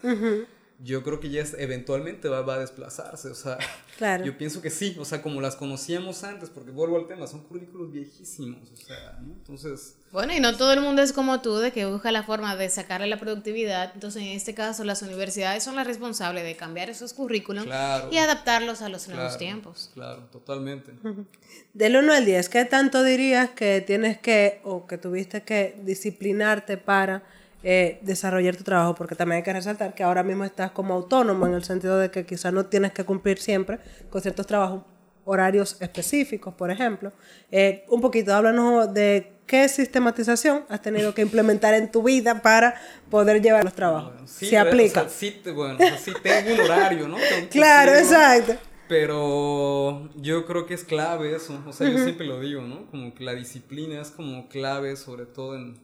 yo 0.80 1.04
creo 1.04 1.20
que 1.20 1.30
ya 1.30 1.42
es, 1.42 1.56
eventualmente 1.58 2.28
va, 2.28 2.42
va, 2.42 2.56
a 2.56 2.60
desplazarse. 2.60 3.30
O 3.30 3.36
sea, 3.36 3.58
yo 4.24 4.38
pienso 4.38 4.62
que 4.62 4.70
sí, 4.70 4.96
o 5.00 5.06
sea, 5.06 5.22
como 5.22 5.42
las 5.42 5.56
conocíamos 5.56 6.24
antes, 6.24 6.50
porque 6.50 6.72
vuelvo 6.72 6.98
al 6.98 7.08
tema, 7.08 7.28
son 7.28 7.44
currículos 7.44 7.92
viejísimos, 7.92 8.72
o 8.72 8.76
sea, 8.76 9.20
¿no? 9.22 9.34
Entonces... 9.34 9.96
Bueno, 10.12 10.34
y 10.34 10.40
no 10.40 10.56
todo 10.56 10.72
el 10.72 10.80
mundo 10.80 11.02
es 11.02 11.12
como 11.12 11.42
tú, 11.42 11.58
de 11.58 11.72
que 11.72 11.86
busca 11.86 12.10
la 12.12 12.24
forma 12.24 12.56
de 12.56 12.70
sacarle 12.70 13.08
la 13.08 13.20
productividad. 13.20 13.92
Entonces, 13.94 14.22
en 14.22 14.30
este 14.30 14.54
caso, 14.54 14.86
las 14.86 15.02
universidades 15.02 15.64
son 15.64 15.76
las 15.76 15.86
responsables 15.86 16.44
de 16.46 16.56
cambiar 16.56 16.90
esos 16.90 17.14
currículos 17.14 17.66
y 17.66 18.18
adaptarlos 18.18 18.82
a 18.82 18.88
los 18.88 19.08
nuevos 19.10 19.38
tiempos. 19.38 19.92
Claro, 19.94 20.24
totalmente. 20.32 20.94
Del 21.74 21.98
1 21.98 22.14
al 22.14 22.26
10, 22.26 22.48
¿qué 22.48 22.64
tanto 22.64 23.04
dirías 23.04 23.50
que 23.50 23.82
tienes 23.82 24.18
que, 24.18 24.62
o 24.64 24.88
que 24.88 24.98
tuviste 24.98 25.44
que 25.44 25.78
disciplinarte 25.84 26.78
para 26.78 27.24
eh, 27.68 27.98
desarrollar 28.04 28.56
tu 28.56 28.64
trabajo? 28.64 28.94
Porque 28.94 29.16
también 29.16 29.38
hay 29.38 29.44
que 29.44 29.52
resaltar 29.52 29.96
que 29.96 30.04
ahora 30.04 30.22
mismo 30.22 30.46
estás 30.46 30.70
como 30.70 30.94
autónomo 30.94 31.48
en 31.48 31.56
el 31.56 31.64
sentido 31.64 31.98
de 31.98 32.12
que 32.12 32.24
quizás 32.24 32.54
no 32.54 32.68
tienes 32.68 32.92
que 32.92 33.04
cumplir 33.04 33.40
siempre 33.40 33.80
con 34.12 34.22
ciertos 34.22 34.46
trabajos 34.46 34.84
horarios 35.24 35.76
específicos, 35.80 36.54
por 36.54 36.70
ejemplo. 36.70 37.12
Eh, 37.52 37.84
un 37.90 38.02
poquito, 38.02 38.36
háblanos 38.36 38.94
de 38.94 39.32
qué 39.48 39.68
sistematización 39.68 40.64
has 40.70 40.84
tenido 40.84 41.16
que 41.16 41.24
implementar 41.24 41.74
en 41.74 41.92
tu 41.92 42.04
vida 42.04 42.44
para 42.44 42.76
poder 43.10 43.42
llevar 43.42 43.64
los 43.64 43.74
trabajos. 43.74 44.14
sí, 44.26 44.46
se 44.46 44.60
aplica. 44.60 45.02
O 45.02 45.10
sea, 45.10 45.12
sí, 45.12 45.42
bueno, 45.52 45.80
sí 45.98 46.14
tengo 46.22 46.54
un 46.54 46.60
horario, 46.60 47.08
¿no? 47.08 47.18
claro, 47.50 47.94
exacto. 47.96 48.54
Pero 48.88 50.12
yo 50.16 50.46
creo 50.46 50.68
que 50.68 50.76
es 50.76 50.84
clave 50.84 51.36
eso, 51.36 51.60
o 51.66 51.74
sea, 51.74 51.90
yo 51.90 51.98
siempre 51.98 52.28
lo 52.28 52.40
digo, 52.40 52.62
¿no? 52.62 52.86
Como 52.92 53.16
que 53.16 53.24
la 53.24 53.34
disciplina 53.34 54.00
es 54.00 54.12
como 54.12 54.48
clave, 54.48 54.96
sobre 54.96 55.26
todo 55.26 55.56
en, 55.56 55.80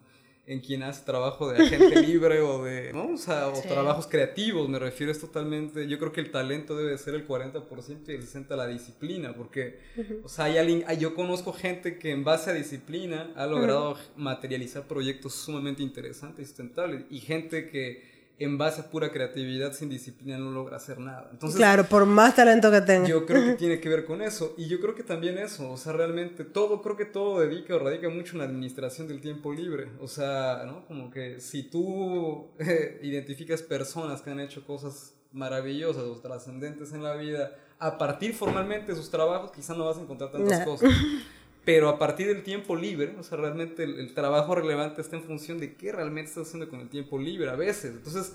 en 0.47 0.59
quien 0.59 0.83
hace 0.83 1.05
trabajo 1.05 1.51
de 1.51 1.63
agente 1.63 2.01
libre 2.05 2.41
o 2.41 2.63
de, 2.63 2.91
¿no? 2.93 3.13
O 3.13 3.17
sea, 3.17 3.47
o 3.47 3.61
trabajos 3.61 4.07
creativos, 4.07 4.67
me 4.67 4.79
refiero 4.79 5.11
es 5.11 5.19
totalmente, 5.19 5.87
yo 5.87 5.99
creo 5.99 6.11
que 6.11 6.21
el 6.21 6.31
talento 6.31 6.75
debe 6.75 6.97
ser 6.97 7.13
el 7.13 7.27
40% 7.27 8.07
y 8.07 8.11
el 8.11 8.27
60% 8.27 8.55
la 8.55 8.67
disciplina, 8.67 9.33
porque, 9.33 9.79
o 10.23 10.29
sea, 10.29 10.45
hay 10.45 10.57
alguien, 10.57 10.83
yo 10.99 11.15
conozco 11.15 11.53
gente 11.53 11.97
que 11.97 12.11
en 12.11 12.23
base 12.23 12.49
a 12.49 12.53
disciplina 12.53 13.31
ha 13.35 13.45
logrado 13.45 13.97
materializar 14.15 14.87
proyectos 14.87 15.35
sumamente 15.35 15.83
interesantes 15.83 16.43
y 16.43 16.47
sustentables, 16.47 17.05
y 17.09 17.19
gente 17.19 17.69
que 17.69 18.10
en 18.43 18.57
base 18.57 18.81
a 18.81 18.89
pura 18.89 19.11
creatividad 19.11 19.73
sin 19.73 19.89
disciplina 19.89 20.37
no 20.37 20.51
logra 20.51 20.77
hacer 20.77 20.99
nada. 20.99 21.29
Entonces, 21.31 21.57
claro, 21.57 21.85
por 21.85 22.05
más 22.05 22.35
talento 22.35 22.71
que 22.71 22.81
tenga. 22.81 23.07
Yo 23.07 23.25
creo 23.25 23.43
que 23.45 23.53
tiene 23.57 23.79
que 23.79 23.89
ver 23.89 24.05
con 24.05 24.21
eso. 24.21 24.55
Y 24.57 24.67
yo 24.67 24.79
creo 24.79 24.95
que 24.95 25.03
también 25.03 25.37
eso, 25.37 25.71
o 25.71 25.77
sea, 25.77 25.93
realmente 25.93 26.43
todo, 26.43 26.81
creo 26.81 26.97
que 26.97 27.05
todo 27.05 27.39
dedica 27.39 27.75
o 27.75 27.79
radica 27.79 28.09
mucho 28.09 28.33
en 28.33 28.39
la 28.39 28.45
administración 28.45 29.07
del 29.07 29.21
tiempo 29.21 29.53
libre. 29.53 29.89
O 29.99 30.07
sea, 30.07 30.63
¿no? 30.65 30.85
Como 30.87 31.11
que 31.11 31.39
si 31.39 31.63
tú 31.63 32.47
eh, 32.59 32.99
identificas 33.03 33.61
personas 33.61 34.21
que 34.21 34.31
han 34.31 34.39
hecho 34.39 34.65
cosas 34.65 35.13
maravillosas 35.31 36.03
o 36.03 36.19
trascendentes 36.19 36.93
en 36.93 37.03
la 37.03 37.15
vida, 37.15 37.55
a 37.79 37.97
partir 37.97 38.33
formalmente 38.33 38.91
de 38.91 38.97
sus 38.97 39.09
trabajos, 39.09 39.51
quizás 39.51 39.77
no 39.77 39.85
vas 39.85 39.97
a 39.97 40.01
encontrar 40.01 40.31
tantas 40.31 40.65
cosas. 40.65 40.89
pero 41.63 41.89
a 41.89 41.99
partir 41.99 42.27
del 42.27 42.43
tiempo 42.43 42.75
libre, 42.75 43.15
o 43.19 43.23
sea, 43.23 43.37
realmente 43.37 43.83
el, 43.83 44.13
trabajo 44.13 44.55
relevante 44.55 45.01
está 45.01 45.17
en 45.17 45.23
función 45.23 45.59
de 45.59 45.75
qué 45.75 45.91
realmente 45.91 46.29
estás 46.29 46.47
haciendo 46.47 46.69
con 46.69 46.79
el 46.79 46.89
tiempo 46.89 47.19
libre 47.19 47.49
a 47.49 47.55
veces. 47.55 47.91
Entonces, 47.95 48.33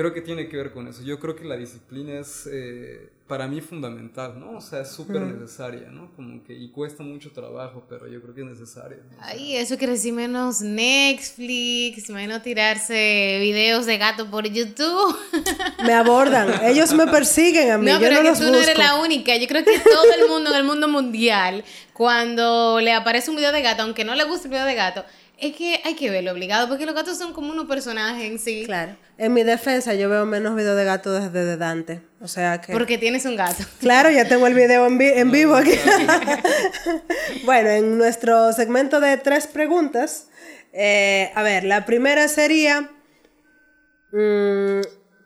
creo 0.00 0.14
que 0.14 0.22
tiene 0.22 0.48
que 0.48 0.56
ver 0.56 0.72
con 0.72 0.88
eso. 0.88 1.02
Yo 1.02 1.18
creo 1.18 1.36
que 1.36 1.44
la 1.44 1.58
disciplina 1.58 2.18
es 2.18 2.48
eh, 2.50 3.10
para 3.26 3.46
mí 3.46 3.60
fundamental, 3.60 4.40
¿no? 4.40 4.56
O 4.56 4.60
sea, 4.62 4.80
es 4.80 4.88
súper 4.88 5.20
necesaria, 5.20 5.90
¿no? 5.90 6.10
Como 6.16 6.42
que, 6.42 6.54
y 6.54 6.70
cuesta 6.70 7.02
mucho 7.02 7.32
trabajo, 7.32 7.84
pero 7.86 8.08
yo 8.08 8.22
creo 8.22 8.34
que 8.34 8.40
es 8.40 8.46
necesaria. 8.46 8.96
Ay, 9.18 9.56
eso 9.56 9.76
quiere 9.76 9.92
decir 9.92 10.14
menos 10.14 10.62
Netflix, 10.62 12.08
menos 12.08 12.42
tirarse 12.42 13.38
videos 13.42 13.84
de 13.84 13.98
gato 13.98 14.30
por 14.30 14.48
YouTube. 14.48 15.14
Me 15.84 15.92
abordan, 15.92 16.64
ellos 16.64 16.94
me 16.94 17.06
persiguen 17.06 17.70
a 17.70 17.78
mí. 17.78 17.90
No, 17.90 17.98
pero 18.00 18.22
que 18.22 18.32
tú 18.32 18.50
no 18.50 18.58
eres 18.58 18.78
la 18.78 18.94
única. 18.96 19.36
Yo 19.36 19.46
creo 19.46 19.64
que 19.64 19.78
todo 19.80 20.14
el 20.18 20.28
mundo 20.28 20.50
en 20.50 20.56
el 20.56 20.64
mundo 20.64 20.88
mundial, 20.88 21.62
cuando 21.92 22.80
le 22.80 22.92
aparece 22.92 23.28
un 23.30 23.36
video 23.36 23.52
de 23.52 23.60
gato, 23.60 23.82
aunque 23.82 24.04
no 24.04 24.14
le 24.14 24.24
guste 24.24 24.48
el 24.48 24.52
video 24.52 24.64
de 24.64 24.74
gato, 24.74 25.04
es 25.40 25.56
que 25.56 25.80
hay 25.84 25.94
que 25.94 26.10
verlo 26.10 26.32
obligado, 26.32 26.68
porque 26.68 26.84
los 26.84 26.94
gatos 26.94 27.16
son 27.16 27.32
como 27.32 27.50
unos 27.50 27.66
personajes 27.66 28.30
en 28.30 28.38
sí. 28.38 28.64
Claro. 28.66 28.94
En 29.16 29.32
mi 29.32 29.42
defensa, 29.42 29.94
yo 29.94 30.10
veo 30.10 30.26
menos 30.26 30.54
videos 30.54 30.76
de 30.76 30.84
gatos 30.84 31.32
desde 31.32 31.56
Dante. 31.56 32.02
O 32.20 32.28
sea 32.28 32.60
que. 32.60 32.72
Porque 32.72 32.98
tienes 32.98 33.24
un 33.24 33.36
gato. 33.36 33.64
Claro, 33.80 34.10
ya 34.10 34.28
tengo 34.28 34.46
el 34.46 34.54
video 34.54 34.86
en, 34.86 35.30
vivo 35.30 35.54
aquí. 35.54 35.72
bueno, 37.44 37.70
en 37.70 37.96
nuestro 37.96 38.52
segmento 38.52 39.00
de 39.00 39.16
tres 39.16 39.46
preguntas. 39.46 40.28
Eh, 40.72 41.32
a 41.34 41.42
ver, 41.42 41.64
la 41.64 41.86
primera 41.86 42.28
sería. 42.28 42.90
Mm, 44.12 44.80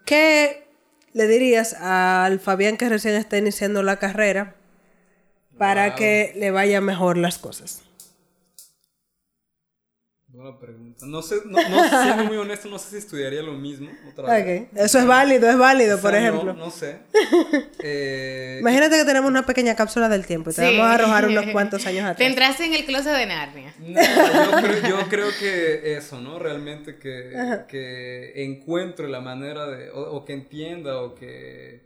¿Qué 0.07 0.69
le 1.13 1.27
dirías 1.27 1.75
al 1.75 2.39
Fabián 2.39 2.77
que 2.77 2.89
recién 2.89 3.17
está 3.17 3.37
iniciando 3.37 3.83
la 3.83 3.97
carrera 3.99 4.55
para 5.59 5.95
que 5.95 6.33
le 6.37 6.51
vayan 6.51 6.85
mejor 6.85 7.17
las 7.17 7.39
cosas? 7.39 7.83
Buena 10.35 10.59
pregunta. 10.59 11.07
No 11.07 11.23
sé, 11.23 11.37
no, 11.45 11.57
no 11.69 12.03
siendo 12.03 12.25
muy 12.25 12.37
honesto, 12.37 12.69
no 12.69 12.77
sé 12.77 12.91
si 12.91 12.97
estudiaría 12.97 13.41
lo 13.41 13.53
mismo 13.53 13.89
otra 14.11 14.35
vez. 14.35 14.67
Eso 14.75 14.99
es 14.99 15.07
válido, 15.07 15.49
es 15.49 15.57
válido, 15.57 16.01
por 16.01 16.13
ejemplo. 16.13 16.53
No, 16.53 16.71
sé. 16.71 16.99
Eh, 17.87 18.57
Imagínate 18.61 18.97
que 18.97 19.05
tenemos 19.05 19.31
una 19.31 19.45
pequeña 19.45 19.77
cápsula 19.77 20.09
del 20.09 20.25
tiempo 20.25 20.51
y 20.51 20.55
te 20.55 20.63
vamos 20.63 20.87
a 20.87 20.95
arrojar 20.95 21.29
unos 21.29 21.45
cuantos 21.53 21.85
años 21.87 22.03
atrás. 22.05 22.17
Te 22.17 22.27
entraste 22.27 22.65
en 22.65 22.73
el 22.73 22.87
closet 22.87 23.15
de 23.15 23.27
Narnia. 23.27 23.75
No, 23.79 24.01
yo, 24.01 24.63
creo, 24.63 24.89
yo 24.89 25.09
creo 25.09 25.29
que 25.39 25.97
eso, 25.97 26.19
¿no? 26.19 26.39
Realmente 26.39 26.97
que, 26.97 27.65
que 27.69 28.45
encuentre 28.45 29.09
la 29.09 29.21
manera 29.21 29.67
de, 29.67 29.91
o 29.91 30.25
que 30.25 30.33
entienda 30.33 31.03
o 31.03 31.15
que 31.15 31.83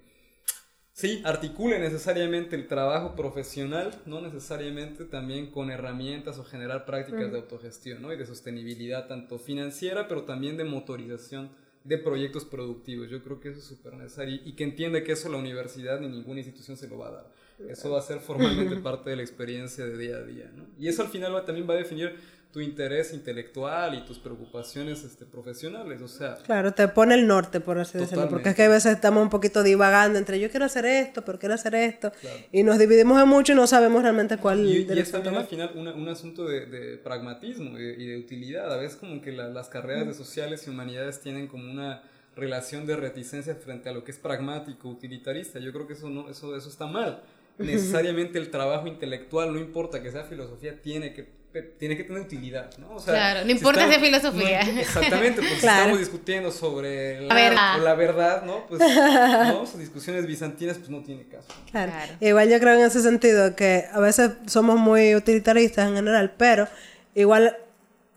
Sí, 0.98 1.22
articule 1.24 1.78
necesariamente 1.78 2.56
el 2.56 2.66
trabajo 2.66 3.14
profesional, 3.14 3.94
no 4.04 4.20
necesariamente 4.20 5.04
también 5.04 5.52
con 5.52 5.70
herramientas 5.70 6.40
o 6.40 6.44
generar 6.44 6.86
prácticas 6.86 7.30
de 7.30 7.38
autogestión 7.38 8.02
¿no? 8.02 8.12
y 8.12 8.16
de 8.16 8.26
sostenibilidad, 8.26 9.06
tanto 9.06 9.38
financiera, 9.38 10.08
pero 10.08 10.24
también 10.24 10.56
de 10.56 10.64
motorización 10.64 11.50
de 11.84 11.98
proyectos 11.98 12.44
productivos. 12.44 13.08
Yo 13.10 13.22
creo 13.22 13.38
que 13.38 13.50
eso 13.50 13.60
es 13.60 13.66
súper 13.66 13.94
necesario 13.94 14.40
y 14.44 14.56
que 14.56 14.64
entiende 14.64 15.04
que 15.04 15.12
eso 15.12 15.28
la 15.28 15.38
universidad 15.38 16.00
ni 16.00 16.08
ninguna 16.08 16.40
institución 16.40 16.76
se 16.76 16.88
lo 16.88 16.98
va 16.98 17.06
a 17.06 17.12
dar. 17.12 17.32
Eso 17.68 17.90
va 17.90 17.98
a 17.98 18.02
ser 18.02 18.20
formalmente 18.20 18.76
parte 18.82 19.10
de 19.10 19.16
la 19.16 19.22
experiencia 19.22 19.84
de 19.84 19.96
día 19.96 20.16
a 20.16 20.22
día. 20.22 20.50
¿no? 20.54 20.66
Y 20.78 20.88
eso 20.88 21.02
al 21.02 21.08
final 21.08 21.34
va, 21.34 21.44
también 21.44 21.68
va 21.68 21.74
a 21.74 21.78
definir 21.78 22.14
tu 22.52 22.60
interés 22.60 23.12
intelectual 23.12 23.94
y 23.94 24.06
tus 24.06 24.18
preocupaciones 24.18 25.04
este, 25.04 25.26
profesionales, 25.26 26.00
o 26.00 26.08
sea... 26.08 26.36
Claro, 26.36 26.72
te 26.72 26.88
pone 26.88 27.14
el 27.14 27.26
norte, 27.26 27.60
por 27.60 27.78
así 27.78 27.98
decirlo, 27.98 28.26
porque 28.30 28.48
es 28.50 28.54
que 28.54 28.62
a 28.62 28.68
veces 28.68 28.94
estamos 28.94 29.22
un 29.22 29.28
poquito 29.28 29.62
divagando 29.62 30.18
entre 30.18 30.40
yo 30.40 30.50
quiero 30.50 30.64
hacer 30.64 30.86
esto, 30.86 31.22
pero 31.22 31.38
quiero 31.38 31.54
hacer 31.54 31.74
esto, 31.74 32.10
y 32.50 32.62
nos 32.62 32.78
dividimos 32.78 33.20
en 33.22 33.28
mucho 33.28 33.52
y 33.52 33.54
no 33.54 33.66
sabemos 33.66 34.02
realmente 34.02 34.38
cuál... 34.38 34.64
Y, 34.66 34.86
y 34.90 34.98
es 34.98 35.10
también 35.12 35.34
al 35.34 35.46
final 35.46 35.72
un 35.74 36.08
asunto 36.08 36.46
de, 36.46 36.64
de 36.64 36.96
pragmatismo 36.96 37.78
y 37.78 38.06
de, 38.06 38.16
utilidad, 38.16 38.72
a 38.72 38.78
veces 38.78 38.96
como 38.96 39.20
que 39.20 39.32
las 39.32 39.68
carreras 39.68 40.06
de 40.06 40.14
sociales 40.14 40.66
y 40.66 40.70
humanidades 40.70 41.20
tienen 41.20 41.48
como 41.48 41.70
una 41.70 42.02
relación 42.34 42.86
de 42.86 42.96
reticencia 42.96 43.56
frente 43.56 43.90
a 43.90 43.92
lo 43.92 44.04
que 44.04 44.12
es 44.12 44.18
pragmático, 44.18 44.88
utilitarista, 44.88 45.58
yo 45.58 45.70
creo 45.70 45.86
que 45.86 45.92
eso, 45.92 46.08
no, 46.08 46.30
eso, 46.30 46.56
eso 46.56 46.70
está 46.70 46.86
mal. 46.86 47.22
Necesariamente 47.58 48.38
el 48.38 48.50
trabajo 48.50 48.86
intelectual, 48.86 49.52
no 49.52 49.58
importa 49.58 50.02
que 50.02 50.12
sea 50.12 50.24
filosofía, 50.24 50.80
tiene 50.80 51.12
que 51.12 51.38
tiene 51.78 51.96
que 51.96 52.04
tener 52.04 52.22
utilidad, 52.22 52.70
¿no? 52.78 52.94
O 52.94 53.00
sea, 53.00 53.14
claro, 53.14 53.44
no 53.44 53.50
importa 53.50 53.86
si, 53.88 53.94
es 53.94 54.00
filosofía. 54.00 54.60
exactamente, 54.60 55.40
porque 55.40 55.48
si 55.48 55.54
estamos 55.66 55.98
discutiendo 55.98 56.52
sobre 56.52 57.22
la, 57.22 57.34
verdad. 57.34 57.78
la 57.82 57.94
verdad, 57.94 58.42
¿no? 58.42 58.66
Pues, 58.66 58.80
¿no? 58.80 59.64
discusiones 59.78 60.26
bizantinas, 60.26 60.76
pues 60.76 60.90
no 60.90 61.02
tiene 61.02 61.26
caso. 61.26 61.48
Claro. 61.70 62.12
Igual 62.20 62.50
yo 62.50 62.60
creo 62.60 62.74
en 62.74 62.86
ese 62.86 63.00
sentido 63.00 63.56
que 63.56 63.86
a 63.90 63.98
veces 63.98 64.32
somos 64.46 64.78
muy 64.78 65.14
utilitaristas 65.14 65.88
en 65.88 65.96
general, 65.96 66.34
pero 66.36 66.68
igual 67.14 67.56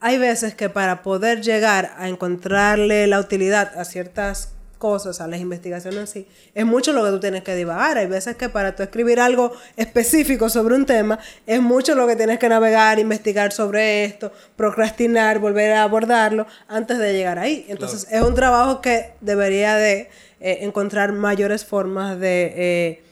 hay 0.02 0.18
veces 0.18 0.54
que 0.54 0.70
para 0.70 1.02
poder 1.02 1.42
llegar 1.42 1.94
a 1.98 2.10
encontrarle 2.10 3.08
la 3.08 3.20
utilidad 3.20 3.80
a 3.80 3.86
ciertas 3.86 4.54
cosas, 4.82 5.22
a 5.22 5.28
las 5.28 5.40
investigaciones 5.40 6.00
en 6.00 6.08
sí, 6.08 6.28
es 6.56 6.66
mucho 6.66 6.92
lo 6.92 7.06
que 7.06 7.12
tú 7.12 7.20
tienes 7.20 7.44
que 7.44 7.56
divagar. 7.56 8.00
Hay 8.00 8.08
veces 8.08 8.36
que 8.36 8.50
para 8.50 8.76
tú 8.76 8.82
escribir 8.82 9.20
algo 9.20 9.54
específico 9.78 10.50
sobre 10.50 10.74
un 10.74 10.88
tema, 10.88 11.20
es 11.46 11.62
mucho 11.62 11.94
lo 11.94 12.08
que 12.08 12.16
tienes 12.16 12.40
que 12.40 12.50
navegar, 12.50 12.98
investigar 12.98 13.52
sobre 13.52 14.04
esto, 14.04 14.32
procrastinar, 14.56 15.38
volver 15.38 15.74
a 15.74 15.84
abordarlo 15.84 16.48
antes 16.68 16.98
de 16.98 17.14
llegar 17.14 17.38
ahí. 17.38 17.66
Entonces 17.70 18.08
es 18.10 18.22
un 18.24 18.34
trabajo 18.34 18.82
que 18.82 19.12
debería 19.22 19.76
de 19.76 20.10
eh, 20.40 20.58
encontrar 20.62 21.12
mayores 21.12 21.64
formas 21.64 22.20
de 22.20 22.54
eh, 22.56 23.04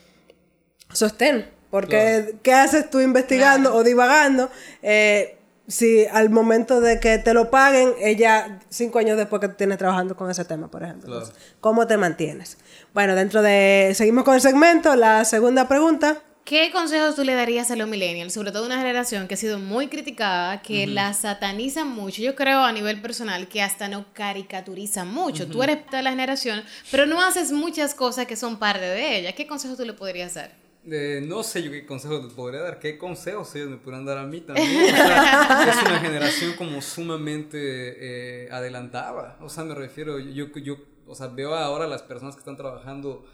sostén. 0.91 1.45
Porque, 1.69 2.37
¿qué 2.41 2.51
haces 2.51 2.89
tú 2.89 2.99
investigando 2.99 3.75
o 3.75 3.83
divagando? 3.83 4.49
Eh, 4.81 5.37
si 5.69 6.05
al 6.07 6.29
momento 6.29 6.81
de 6.81 6.99
que 6.99 7.19
te 7.19 7.33
lo 7.33 7.49
paguen, 7.49 7.93
ella 8.01 8.59
cinco 8.69 8.99
años 8.99 9.17
después 9.17 9.39
que 9.39 9.47
tienes 9.49 9.77
trabajando 9.77 10.15
con 10.15 10.29
ese 10.29 10.43
tema, 10.43 10.69
por 10.69 10.83
ejemplo. 10.83 11.23
¿Cómo 11.61 11.87
te 11.87 11.95
mantienes? 11.95 12.57
Bueno, 12.93 13.15
dentro 13.15 13.41
de... 13.41 13.93
Seguimos 13.95 14.23
con 14.23 14.35
el 14.35 14.41
segmento. 14.41 14.95
La 14.95 15.23
segunda 15.25 15.67
pregunta, 15.67 16.21
¿Qué 16.49 16.71
consejos 16.71 17.15
tú 17.15 17.23
le 17.23 17.35
darías 17.35 17.69
a 17.69 17.75
los 17.75 17.87
millennials, 17.87 18.33
sobre 18.33 18.51
todo 18.51 18.65
una 18.65 18.79
generación 18.79 19.27
que 19.27 19.35
ha 19.35 19.37
sido 19.37 19.59
muy 19.59 19.87
criticada, 19.87 20.63
que 20.63 20.87
la 20.87 21.13
satanizan 21.13 21.87
mucho? 21.87 22.23
Yo 22.23 22.33
creo 22.33 22.61
a 22.63 22.71
nivel 22.71 23.03
personal 23.03 23.47
que 23.47 23.61
hasta 23.61 23.87
no 23.87 24.11
caricaturizan 24.13 25.07
mucho. 25.07 25.45
Tú 25.45 25.61
eres 25.61 25.77
de 25.91 26.01
la 26.01 26.09
generación, 26.09 26.63
pero 26.89 27.05
no 27.05 27.21
haces 27.21 27.51
muchas 27.51 27.93
cosas 27.93 28.25
que 28.25 28.35
son 28.35 28.57
parte 28.57 28.83
de 28.83 29.19
ella. 29.19 29.33
¿Qué 29.33 29.45
consejos 29.45 29.77
tú 29.77 29.85
le 29.85 29.93
podrías 29.93 30.33
dar? 30.33 30.68
Eh, 30.91 31.21
no 31.25 31.43
sé 31.43 31.61
yo 31.61 31.71
qué 31.71 31.85
consejos 31.85 32.23
les 32.23 32.33
podría 32.33 32.61
dar, 32.61 32.79
qué 32.79 32.97
consejos 32.97 33.53
ellos 33.55 33.69
me 33.69 33.77
podrían 33.77 34.05
dar 34.05 34.17
a 34.17 34.25
mí 34.25 34.41
también. 34.41 34.67
O 34.93 34.95
sea, 34.95 35.69
es 35.69 35.81
una 35.87 35.99
generación 35.99 36.53
como 36.57 36.81
sumamente 36.81 37.57
eh, 37.59 38.49
adelantada. 38.51 39.37
O 39.41 39.49
sea, 39.49 39.63
me 39.63 39.75
refiero, 39.75 40.19
yo, 40.19 40.47
yo, 40.57 40.77
o 41.05 41.15
sea, 41.15 41.27
veo 41.27 41.53
ahora 41.55 41.87
las 41.87 42.01
personas 42.01 42.35
que 42.35 42.39
están 42.39 42.57
trabajando 42.57 43.25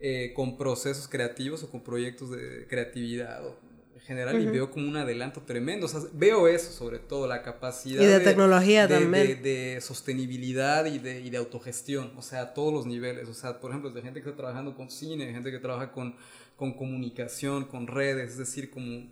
eh, 0.00 0.32
con 0.34 0.56
procesos 0.56 1.08
creativos 1.08 1.62
o 1.62 1.70
con 1.70 1.80
proyectos 1.82 2.30
de 2.30 2.66
creatividad 2.68 3.44
o 3.46 3.56
en 3.94 4.00
general 4.00 4.40
y 4.40 4.46
veo 4.46 4.70
como 4.70 4.88
un 4.88 4.96
adelanto 4.96 5.42
tremendo. 5.42 5.86
O 5.86 5.88
sea, 5.88 6.00
veo 6.14 6.48
eso 6.48 6.72
sobre 6.72 6.98
todo, 6.98 7.26
la 7.28 7.42
capacidad 7.42 8.02
Y 8.02 8.06
de 8.06 8.20
tecnología 8.20 8.86
de, 8.86 8.98
también. 8.98 9.42
de- 9.42 9.74
de 9.74 9.80
sostenibilidad 9.80 10.86
y 10.86 10.98
de, 10.98 11.20
y 11.20 11.30
de 11.30 11.36
autogestión, 11.36 12.12
o 12.16 12.22
sea, 12.22 12.40
a 12.42 12.54
todos 12.54 12.72
los 12.72 12.86
niveles. 12.86 13.28
O 13.28 13.34
sea, 13.34 13.60
por 13.60 13.70
ejemplo, 13.70 13.90
de 13.90 14.00
gente 14.02 14.22
que 14.22 14.28
está 14.30 14.36
trabajando 14.42 14.74
con 14.74 14.90
cine, 14.90 15.32
gente 15.32 15.50
que 15.50 15.58
trabaja 15.58 15.92
con, 15.92 16.16
con 16.60 16.74
comunicación, 16.74 17.64
con 17.64 17.86
redes, 17.86 18.32
es 18.32 18.36
decir, 18.36 18.68
como... 18.68 19.10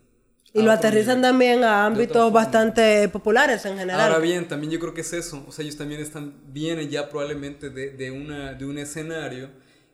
Y 0.53 0.61
lo 0.61 0.71
aterrizan 0.71 1.17
nivel. 1.17 1.31
también 1.31 1.65
a 1.65 1.87
ámbitos 1.87 2.31
bastante 2.31 3.09
populares 3.09 3.65
en 3.65 3.79
general. 3.79 4.01
Ahora 4.03 4.19
bien, 4.19 4.47
también 4.47 4.71
yo 4.71 4.79
creo 4.79 4.93
que 4.93 5.01
es 5.01 5.15
eso. 5.15 5.47
O 5.49 5.51
sea, 5.51 5.63
ellos 5.63 5.79
también 5.79 6.03
están, 6.03 6.35
vienen 6.49 6.91
ya 6.91 7.09
probablemente 7.09 7.71
de, 7.71 7.93
de, 7.93 8.11
una, 8.11 8.53
de 8.53 8.67
un 8.67 8.77
escenario 8.77 9.49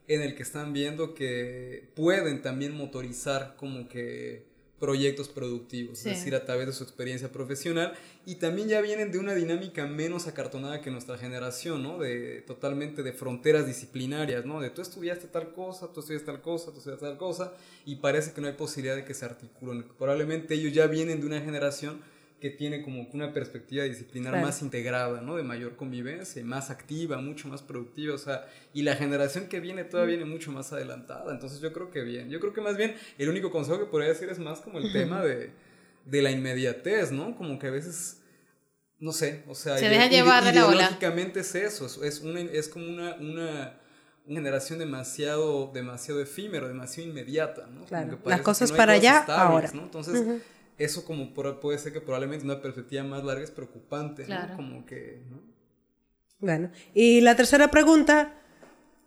en 0.08 0.22
el 0.22 0.34
que 0.34 0.42
están 0.42 0.72
viendo 0.72 1.14
que 1.14 1.92
pueden 1.94 2.42
también 2.42 2.76
motorizar 2.76 3.54
como 3.56 3.86
que 3.88 4.48
proyectos 4.84 5.28
productivos, 5.30 5.98
Sí. 5.98 6.10
es 6.10 6.18
decir, 6.18 6.34
a 6.34 6.44
través 6.44 6.66
de 6.66 6.74
su 6.74 6.84
experiencia 6.84 7.32
profesional 7.32 7.94
y 8.26 8.34
también 8.34 8.68
ya 8.68 8.82
vienen 8.82 9.10
de 9.12 9.18
una 9.18 9.34
dinámica 9.34 9.86
menos 9.86 10.26
acartonada 10.26 10.82
que 10.82 10.90
nuestra 10.90 11.16
generación, 11.16 11.82
¿no? 11.82 11.98
De 11.98 12.42
totalmente 12.46 13.02
de 13.02 13.14
fronteras 13.14 13.66
disciplinarias, 13.66 14.44
¿no? 14.44 14.60
De 14.60 14.68
tú 14.68 14.82
estudiaste 14.82 15.26
tal 15.28 15.54
cosa, 15.54 15.90
tú 15.90 16.00
estudiaste 16.00 16.26
tal 16.26 16.42
cosa, 16.42 16.70
tú 16.70 16.78
estudiaste 16.78 17.06
tal 17.06 17.16
cosa 17.16 17.54
y 17.86 17.96
parece 17.96 18.32
que 18.34 18.42
no 18.42 18.46
hay 18.46 18.52
posibilidad 18.52 18.94
de 18.94 19.06
que 19.06 19.14
se 19.14 19.24
articulen. 19.24 19.86
Probablemente 19.98 20.52
ellos 20.52 20.74
ya 20.74 20.86
vienen 20.86 21.20
de 21.22 21.26
una 21.26 21.40
generación 21.40 22.02
que 22.44 22.50
tiene 22.50 22.82
como 22.82 23.08
una 23.14 23.32
perspectiva 23.32 23.84
disciplinar 23.84 24.32
Claro. 24.34 24.46
más 24.46 24.60
integrada, 24.60 25.22
¿no? 25.22 25.36
De 25.36 25.42
mayor 25.42 25.76
convivencia, 25.76 26.44
más 26.44 26.68
activa, 26.68 27.16
mucho 27.16 27.48
más 27.48 27.62
productiva, 27.62 28.14
o 28.14 28.18
sea, 28.18 28.46
y 28.74 28.82
la 28.82 28.96
generación 28.96 29.46
que 29.48 29.60
viene 29.60 29.82
todavía 29.84 30.16
viene 30.18 30.30
mucho 30.30 30.52
más 30.52 30.70
adelantada, 30.70 31.32
entonces 31.32 31.60
yo 31.62 31.72
creo 31.72 31.90
que 31.90 32.02
bien, 32.02 32.28
yo 32.28 32.40
creo 32.40 32.52
que 32.52 32.60
más 32.60 32.76
bien 32.76 32.96
el 33.16 33.30
único 33.30 33.50
consejo 33.50 33.78
que 33.78 33.86
podría 33.86 34.10
decir 34.10 34.28
es 34.28 34.38
más 34.38 34.60
como 34.60 34.78
el 34.78 34.92
tema 34.92 35.22
de, 35.24 35.52
de 36.04 36.20
la 36.20 36.32
inmediatez, 36.32 37.12
¿no? 37.12 37.34
Como 37.34 37.58
que 37.58 37.68
a 37.68 37.70
veces, 37.70 38.20
no 38.98 39.12
sé, 39.12 39.42
o 39.48 39.54
sea, 39.54 39.78
Se 39.78 39.88
deja 39.88 40.08
llevar 40.08 40.44
de 40.44 40.52
la 40.52 40.66
ola. 40.68 40.98
es 41.36 41.54
eso, 41.54 41.86
es, 42.04 42.20
una, 42.20 42.40
es 42.40 42.68
como 42.68 42.86
una, 42.86 43.14
una, 43.14 43.80
una 44.26 44.36
generación 44.36 44.78
demasiado, 44.78 45.70
demasiado 45.72 46.20
efímera, 46.20 46.68
demasiado 46.68 47.08
inmediata, 47.08 47.68
¿no? 47.68 47.86
Claro, 47.86 48.18
las 48.26 48.42
cosas 48.42 48.70
no 48.70 48.76
para 48.76 48.92
allá, 48.92 49.20
ahora. 49.28 49.70
¿no? 49.72 49.84
Entonces, 49.84 50.42
eso 50.78 51.04
como 51.04 51.32
por- 51.34 51.60
puede 51.60 51.78
ser 51.78 51.92
que 51.92 52.00
probablemente 52.00 52.44
una 52.44 52.60
perspectiva 52.60 53.02
más 53.04 53.22
larga 53.24 53.44
es 53.44 53.50
preocupante, 53.50 54.24
Claro. 54.24 54.50
¿no? 54.50 54.56
Como 54.56 54.86
que, 54.86 55.22
¿no? 55.30 55.40
Bueno, 56.40 56.70
y 56.92 57.20
la 57.20 57.36
tercera 57.36 57.68
pregunta, 57.70 58.34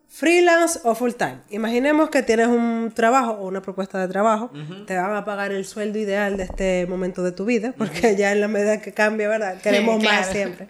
freelance 0.07 0.79
o 0.83 0.95
full 0.95 1.11
time. 1.13 1.39
Imaginemos 1.49 2.09
que 2.09 2.23
tienes 2.23 2.47
un 2.47 2.91
trabajo 2.95 3.33
o 3.33 3.47
una 3.47 3.61
propuesta 3.61 3.99
de 3.99 4.07
trabajo, 4.07 4.49
te 4.87 4.95
van 4.95 5.15
a 5.15 5.25
pagar 5.25 5.51
el 5.51 5.65
sueldo 5.65 5.99
ideal 5.99 6.37
de 6.37 6.43
este 6.43 6.85
momento 6.87 7.21
de 7.23 7.33
tu 7.33 7.45
vida, 7.45 7.73
porque 7.77 8.15
ya 8.15 8.31
en 8.31 8.41
la 8.41 8.47
medida 8.47 8.81
que 8.81 8.93
cambia, 8.93 9.27
¿verdad? 9.27 9.61
Queremos 9.61 9.97
más 10.03 10.27
Claro. 10.29 10.31
siempre. 10.31 10.67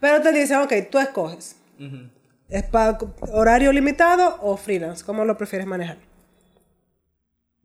Pero 0.00 0.22
te 0.22 0.32
dicen, 0.32 0.58
ok, 0.60 0.72
tú 0.90 0.98
escoges. 0.98 1.56
¿Es 2.48 2.62
para 2.62 2.96
horario 3.32 3.72
limitado 3.72 4.38
o 4.40 4.56
freelance? 4.56 5.04
¿Cómo 5.04 5.24
lo 5.24 5.36
prefieres 5.36 5.66
manejar? 5.66 5.98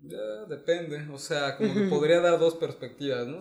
Ya, 0.04 0.46
depende, 0.50 1.08
o 1.14 1.18
sea, 1.20 1.58
como 1.58 1.74
que 1.74 1.82
podría 1.82 2.20
dar 2.22 2.40
dos 2.40 2.56
perspectivas, 2.56 3.28
¿no? 3.28 3.40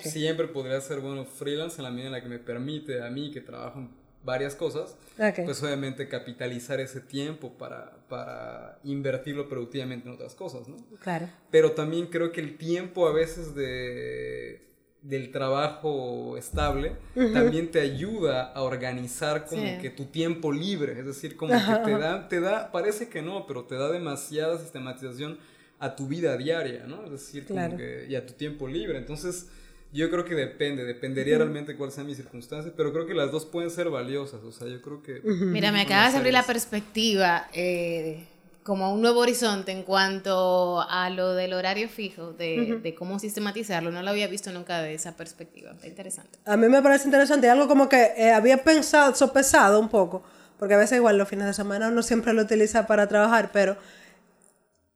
Siempre 0.00 0.46
podría 0.48 0.80
ser, 0.80 1.00
bueno, 1.00 1.24
freelance 1.24 1.78
en 1.78 1.84
la 1.84 1.90
medida 1.90 2.06
en 2.06 2.12
la 2.12 2.22
que 2.22 2.28
me 2.28 2.38
permite 2.38 3.02
a 3.02 3.08
mí, 3.08 3.30
que 3.30 3.40
trabajo 3.40 3.78
en 3.78 3.90
varias 4.22 4.54
cosas, 4.54 4.96
pues 5.44 5.62
obviamente 5.62 6.08
capitalizar 6.08 6.78
ese 6.80 7.00
tiempo 7.00 7.56
para, 7.58 7.96
para 8.08 8.78
invertirlo 8.84 9.48
productivamente 9.48 10.06
en 10.08 10.14
otras 10.14 10.34
cosas, 10.34 10.68
¿no? 10.68 10.76
Claro. 11.00 11.28
Pero 11.50 11.72
también 11.72 12.06
creo 12.06 12.30
que 12.30 12.40
el 12.40 12.56
tiempo 12.56 13.08
a 13.08 13.12
veces 13.12 13.54
de, 13.56 14.68
del 15.02 15.32
trabajo 15.32 16.36
estable 16.36 16.92
también 17.32 17.70
te 17.72 17.80
ayuda 17.80 18.52
a 18.52 18.62
organizar 18.62 19.46
como 19.46 19.62
Sí. 19.62 19.78
que 19.80 19.90
tu 19.90 20.04
tiempo 20.04 20.52
libre. 20.52 20.96
Es 20.98 21.06
decir, 21.06 21.36
como 21.36 21.52
que 21.52 21.74
te 21.84 21.98
da, 21.98 22.28
te 22.28 22.40
da, 22.40 22.70
parece 22.70 23.08
que 23.08 23.22
no, 23.22 23.46
pero 23.46 23.64
te 23.64 23.74
da 23.76 23.90
demasiada 23.90 24.58
sistematización 24.58 25.38
a 25.84 25.96
tu 25.96 26.06
vida 26.06 26.36
diaria, 26.36 26.84
¿no? 26.86 27.04
Es 27.04 27.10
decir, 27.10 27.44
como 27.46 27.58
Claro. 27.58 27.76
que, 27.76 28.06
y 28.08 28.14
a 28.14 28.24
tu 28.24 28.34
tiempo 28.34 28.68
libre. 28.68 28.98
Entonces, 28.98 29.46
yo 29.92 30.08
creo 30.10 30.24
que 30.24 30.34
depende, 30.34 30.84
dependería 30.84 31.36
realmente 31.38 31.76
cuáles 31.76 31.94
sean 31.96 32.06
mis 32.06 32.16
circunstancias, 32.16 32.72
pero 32.76 32.92
creo 32.92 33.04
que 33.06 33.14
las 33.14 33.30
dos 33.32 33.44
pueden 33.46 33.70
ser 33.70 33.90
valiosas. 33.90 34.42
O 34.44 34.52
sea, 34.52 34.68
yo 34.68 34.80
creo 34.80 35.02
que... 35.02 35.20
Mira, 35.24 35.72
me 35.72 35.80
acabas 35.82 36.12
de 36.12 36.18
abrir 36.18 36.32
la 36.32 36.44
perspectiva 36.44 37.48
eh, 37.52 38.24
como 38.62 38.94
un 38.94 39.02
nuevo 39.02 39.20
horizonte 39.20 39.72
en 39.72 39.82
cuanto 39.82 40.80
a 40.88 41.10
lo 41.10 41.34
del 41.34 41.52
horario 41.52 41.88
fijo, 41.88 42.32
de, 42.32 42.78
de 42.82 42.94
cómo 42.94 43.18
sistematizarlo. 43.18 43.90
No 43.90 44.02
lo 44.02 44.10
había 44.10 44.28
visto 44.28 44.52
nunca 44.52 44.80
de 44.80 44.94
esa 44.94 45.16
perspectiva. 45.16 45.72
Está 45.72 45.88
interesante. 45.88 46.38
A 46.44 46.56
mí 46.56 46.68
me 46.68 46.80
parece 46.80 47.06
interesante, 47.06 47.50
algo 47.50 47.66
como 47.66 47.88
que 47.88 48.12
eh, 48.16 48.30
había 48.30 48.62
pensado, 48.62 49.14
sopesado 49.16 49.80
un 49.80 49.88
poco, 49.88 50.22
porque 50.58 50.74
a 50.74 50.78
veces 50.78 50.98
igual 50.98 51.18
los 51.18 51.28
fines 51.28 51.46
de 51.46 51.54
semana 51.54 51.88
uno 51.88 52.02
siempre 52.04 52.32
lo 52.32 52.42
utiliza 52.42 52.86
para 52.86 53.08
trabajar, 53.08 53.50
pero 53.52 53.76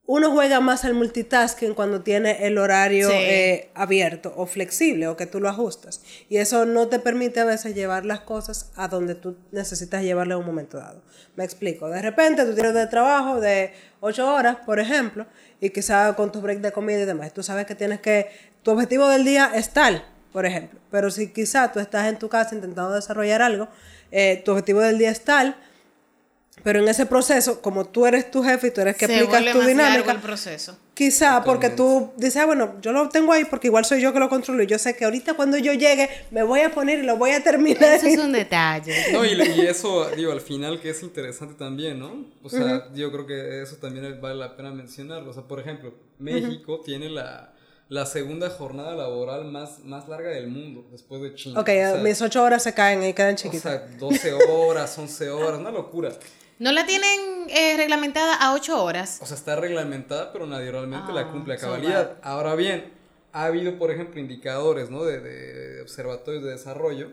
uno 0.08 0.30
juega 0.30 0.60
más 0.60 0.84
al 0.84 0.94
multitasking 0.94 1.74
cuando 1.74 2.02
tiene 2.02 2.46
el 2.46 2.58
horario 2.58 3.08
Sí. 3.08 3.14
eh, 3.16 3.70
abierto 3.74 4.32
o 4.36 4.46
flexible 4.46 5.08
o 5.08 5.16
que 5.16 5.26
tú 5.26 5.40
lo 5.40 5.48
ajustas. 5.48 6.00
Y 6.28 6.36
eso 6.36 6.64
no 6.64 6.86
te 6.88 6.98
permite 7.00 7.40
a 7.40 7.44
veces 7.44 7.74
llevar 7.74 8.04
las 8.06 8.20
cosas 8.20 8.70
a 8.76 8.86
donde 8.86 9.16
tú 9.16 9.36
necesitas 9.50 10.02
llevarle 10.04 10.34
en 10.34 10.40
un 10.40 10.46
momento 10.46 10.78
dado. 10.78 11.02
Me 11.34 11.44
explico. 11.44 11.88
De 11.88 12.00
repente 12.00 12.44
tú 12.44 12.54
tienes 12.54 12.74
de 12.74 12.86
trabajo 12.86 13.40
de 13.40 13.72
8 14.00 14.32
horas, 14.32 14.58
por 14.64 14.78
ejemplo, 14.78 15.26
y 15.60 15.70
quizá 15.70 16.14
con 16.14 16.30
tu 16.30 16.40
break 16.40 16.60
de 16.60 16.70
comida 16.70 17.00
y 17.00 17.04
demás, 17.04 17.32
tú 17.34 17.42
sabes 17.42 17.66
que 17.66 17.74
tienes 17.74 18.00
que, 18.00 18.28
tu 18.62 18.70
objetivo 18.70 19.08
del 19.08 19.24
día 19.24 19.50
es 19.54 19.70
tal, 19.70 20.04
por 20.32 20.46
ejemplo. 20.46 20.78
Pero 20.90 21.10
si 21.10 21.32
quizá 21.32 21.72
tú 21.72 21.80
estás 21.80 22.06
en 22.08 22.18
tu 22.18 22.28
casa 22.28 22.54
intentando 22.54 22.92
desarrollar 22.94 23.42
algo, 23.42 23.68
eh, 24.12 24.40
tu 24.44 24.52
objetivo 24.52 24.80
del 24.80 24.98
día 24.98 25.10
es 25.10 25.22
tal, 25.24 25.56
pero 26.62 26.80
en 26.80 26.88
ese 26.88 27.06
proceso, 27.06 27.60
como 27.62 27.84
tú 27.84 28.06
eres 28.06 28.30
tu 28.30 28.42
jefe 28.42 28.68
y 28.68 28.70
tú 28.72 28.80
eres 28.80 28.96
que 28.96 29.06
Se 29.06 29.14
aplicas 29.14 29.38
tu 29.38 29.44
más 29.44 29.54
largo 29.54 29.66
dinámica, 29.68 30.12
el 30.12 30.20
proceso. 30.20 30.76
Quizá 30.94 31.44
porque 31.44 31.68
tú 31.68 32.10
dices, 32.16 32.38
ah, 32.38 32.46
bueno, 32.46 32.74
yo 32.80 32.90
lo 32.92 33.08
tengo 33.08 33.32
ahí 33.32 33.44
porque 33.44 33.68
igual 33.68 33.84
soy 33.84 34.00
yo 34.00 34.12
que 34.12 34.18
lo 34.18 34.28
controlo 34.28 34.62
y 34.62 34.66
yo 34.66 34.78
sé 34.78 34.96
que 34.96 35.04
ahorita 35.04 35.34
cuando 35.34 35.58
yo 35.58 35.74
llegue 35.74 36.08
me 36.30 36.42
voy 36.42 36.60
a 36.60 36.70
poner 36.70 36.98
y 37.00 37.02
lo 37.02 37.16
voy 37.18 37.32
a 37.32 37.44
terminar. 37.44 37.82
Eso 37.84 38.06
es 38.06 38.18
un 38.18 38.32
detalle. 38.32 38.94
No, 39.12 39.24
y, 39.24 39.32
y 39.34 39.60
eso, 39.66 40.08
digo, 40.16 40.32
al 40.32 40.40
final 40.40 40.80
que 40.80 40.90
es 40.90 41.02
interesante 41.02 41.54
también, 41.54 41.98
¿no? 41.98 42.24
O 42.42 42.48
sea, 42.48 42.88
yo 42.94 43.12
creo 43.12 43.26
que 43.26 43.62
eso 43.62 43.76
también 43.76 44.20
vale 44.20 44.36
la 44.36 44.56
pena 44.56 44.70
mencionarlo. 44.72 45.30
O 45.30 45.34
sea, 45.34 45.42
por 45.44 45.60
ejemplo, 45.60 45.94
México 46.18 46.80
tiene 46.84 47.10
la, 47.10 47.52
la 47.88 48.06
segunda 48.06 48.50
jornada 48.50 48.94
laboral 48.96 49.44
más, 49.44 49.84
más 49.84 50.08
larga 50.08 50.30
del 50.30 50.48
mundo, 50.48 50.86
después 50.90 51.22
de 51.22 51.34
China. 51.34 51.60
Ok, 51.60 51.68
o 51.68 51.72
sea, 51.72 51.94
mis 51.96 52.20
ocho 52.22 52.42
horas 52.42 52.62
se 52.62 52.74
caen 52.74 53.04
y 53.04 53.12
quedan 53.12 53.34
o 53.34 53.36
chiquitas. 53.36 53.62
sea, 53.62 53.98
12 53.98 54.32
horas, 54.32 54.98
11 54.98 55.30
horas, 55.30 55.60
una 55.60 55.70
locura. 55.70 56.10
¿No 56.58 56.72
la 56.72 56.86
tienen 56.86 57.20
eh, 57.48 57.76
reglamentada 57.76 58.34
a 58.34 58.54
ocho 58.54 58.82
horas? 58.82 59.18
O 59.22 59.26
sea, 59.26 59.36
está 59.36 59.56
reglamentada, 59.56 60.32
pero 60.32 60.46
nadie 60.46 60.70
realmente 60.70 61.12
la 61.12 61.22
Ah, 61.22 61.30
cumple 61.32 61.54
a 61.54 61.58
so 61.58 61.66
cabalidad. 61.66 62.16
Ahora 62.22 62.54
bien, 62.54 62.92
ha 63.32 63.44
habido, 63.44 63.76
por 63.78 63.90
ejemplo, 63.90 64.18
indicadores, 64.20 64.88
¿no? 64.90 65.04
De, 65.04 65.20
de 65.20 65.82
observatorios 65.82 66.42
de 66.42 66.50
desarrollo, 66.52 67.12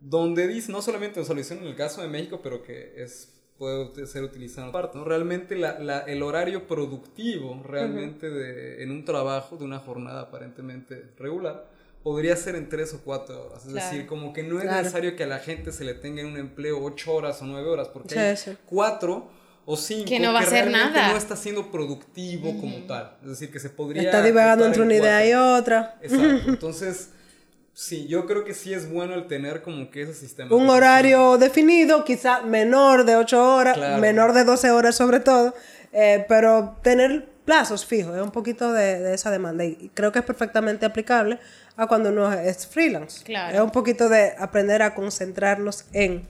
donde 0.00 0.46
dice, 0.48 0.72
no 0.72 0.82
solamente 0.82 1.20
en 1.20 1.26
solución 1.26 1.58
en 1.60 1.66
el 1.66 1.76
caso 1.76 2.02
de 2.02 2.08
México, 2.08 2.40
pero 2.42 2.62
que 2.62 2.94
es 3.02 3.32
puede 3.58 4.06
ser 4.06 4.22
utilizado 4.22 4.66
en 4.66 4.72
parte, 4.74 4.98
¿no? 4.98 5.04
Realmente 5.04 5.56
la- 5.56 5.78
la- 5.78 6.00
el 6.00 6.22
horario 6.22 6.66
productivo, 6.66 7.62
realmente 7.64 8.28
de, 8.28 8.82
en 8.82 8.90
un 8.90 9.06
trabajo 9.06 9.56
de 9.56 9.64
una 9.64 9.78
jornada 9.78 10.20
aparentemente 10.22 11.10
regular, 11.18 11.66
podría 12.06 12.36
ser 12.36 12.54
en 12.54 12.68
tres 12.68 12.94
o 12.94 13.00
cuatro 13.02 13.46
horas. 13.46 13.64
Es 13.66 13.72
Claro. 13.72 13.90
decir, 13.90 14.06
como 14.06 14.32
que 14.32 14.44
no 14.44 14.58
es 14.58 14.62
Claro. 14.62 14.78
necesario 14.78 15.16
que 15.16 15.24
a 15.24 15.26
la 15.26 15.40
gente 15.40 15.72
se 15.72 15.82
le 15.82 15.92
tenga 15.92 16.20
en 16.20 16.28
un 16.28 16.36
empleo 16.36 16.80
ocho 16.80 17.12
horas 17.12 17.42
o 17.42 17.46
nueve 17.46 17.68
horas, 17.68 17.88
porque 17.88 18.14
Sí, 18.14 18.18
hay 18.20 18.36
sí. 18.36 18.56
cuatro 18.64 19.28
o 19.64 19.76
cinco 19.76 20.04
Que 20.08 20.20
no 20.20 20.32
va 20.32 20.38
a 20.38 20.42
hacer 20.44 20.70
nada. 20.70 21.08
no 21.10 21.16
está 21.16 21.34
siendo 21.34 21.72
productivo 21.72 22.56
como 22.60 22.76
tal. 22.86 23.16
Es 23.24 23.30
decir, 23.30 23.50
que 23.50 23.58
se 23.58 23.70
podría... 23.70 24.02
Está 24.04 24.22
divagando 24.22 24.64
entre 24.66 24.82
en 24.82 24.86
una 24.86 24.94
idea 24.94 25.26
y 25.28 25.34
otra. 25.34 25.98
Exacto. 26.00 26.44
Entonces, 26.48 27.10
sí, 27.72 28.06
yo 28.06 28.24
creo 28.26 28.44
que 28.44 28.54
sí 28.54 28.72
es 28.72 28.88
bueno 28.88 29.14
el 29.14 29.26
tener 29.26 29.62
como 29.62 29.90
que 29.90 30.02
ese 30.02 30.14
sistema. 30.14 30.54
Un 30.54 30.70
horario 30.70 31.38
definido, 31.38 32.04
quizá 32.04 32.42
menor 32.42 33.04
de 33.04 33.16
ocho 33.16 33.42
horas, 33.56 33.76
Claro. 33.76 34.00
menor 34.00 34.32
de 34.32 34.44
12 34.44 34.70
horas 34.70 34.94
sobre 34.94 35.18
todo, 35.18 35.54
eh, 35.92 36.24
pero 36.28 36.76
tener 36.84 37.34
plazos 37.46 37.86
fijos, 37.86 38.14
es 38.14 38.22
un 38.22 38.32
poquito 38.32 38.72
de, 38.72 39.00
de 39.00 39.14
esa 39.14 39.30
demanda 39.30 39.64
y 39.64 39.90
creo 39.94 40.12
que 40.12 40.18
es 40.18 40.24
perfectamente 40.24 40.84
aplicable 40.84 41.38
a 41.76 41.86
cuando 41.86 42.10
uno 42.10 42.30
es 42.32 42.66
freelance. 42.66 43.24
Claro. 43.24 43.56
Es 43.56 43.62
un 43.62 43.70
poquito 43.70 44.10
de 44.10 44.34
aprender 44.38 44.82
a 44.82 44.94
concentrarnos 44.94 45.86
en, 45.94 46.26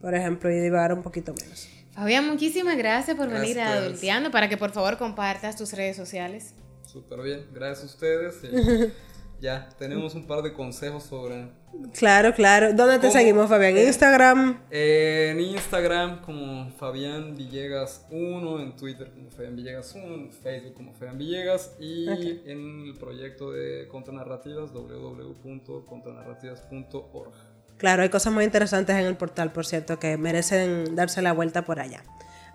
por 0.00 0.14
ejemplo, 0.14 0.50
y 0.50 0.60
divagar 0.60 0.94
un 0.94 1.02
poquito 1.02 1.34
menos. 1.34 1.68
Fabián, 1.94 2.26
muchísimas 2.26 2.76
gracias 2.76 3.16
por 3.16 3.28
Gracias 3.28 3.48
venir 3.48 3.60
a. 3.60 3.74
Adulteando 3.74 4.30
para 4.30 4.48
que 4.48 4.56
por 4.56 4.72
favor 4.72 4.96
compartas 4.96 5.56
tus 5.56 5.72
redes 5.72 5.96
sociales. 5.96 6.54
Súper 6.86 7.20
bien, 7.22 7.46
gracias 7.52 7.82
a 7.82 7.86
ustedes. 7.86 8.34
y 8.44 8.92
ya, 9.44 9.68
tenemos 9.78 10.14
un 10.14 10.26
par 10.26 10.42
de 10.42 10.52
consejos 10.54 11.04
sobre... 11.04 11.50
Claro, 11.92 12.32
claro. 12.32 12.72
¿Dónde 12.72 12.94
te 12.94 13.08
¿Cómo? 13.08 13.12
seguimos, 13.12 13.50
Fabián? 13.50 13.76
Eh, 13.76 13.84
Instagram. 13.84 14.58
Eh, 14.70 15.28
en 15.32 15.40
Instagram 15.40 16.22
como 16.22 16.70
Fabián 16.70 17.36
Villegas 17.36 18.06
1, 18.10 18.60
en 18.60 18.74
Twitter 18.74 19.10
como 19.10 19.30
Fabián 19.30 19.54
Villegas 19.54 19.94
1, 19.94 20.14
en 20.14 20.32
Facebook 20.32 20.72
como 20.72 20.94
Fabián 20.94 21.18
Villegas 21.18 21.72
y 21.78 22.08
en 22.46 22.86
el 22.86 22.94
proyecto 22.98 23.52
de 23.52 23.86
Contranarrativas 23.88 24.72
www.contranarrativas.org. 24.72 27.34
Claro, 27.76 28.02
hay 28.02 28.08
cosas 28.08 28.32
muy 28.32 28.44
interesantes 28.44 28.96
en 28.96 29.04
el 29.04 29.18
portal, 29.18 29.52
por 29.52 29.66
cierto, 29.66 29.98
que 29.98 30.16
merecen 30.16 30.96
darse 30.96 31.20
la 31.20 31.34
vuelta 31.34 31.66
por 31.66 31.80
allá. 31.80 32.02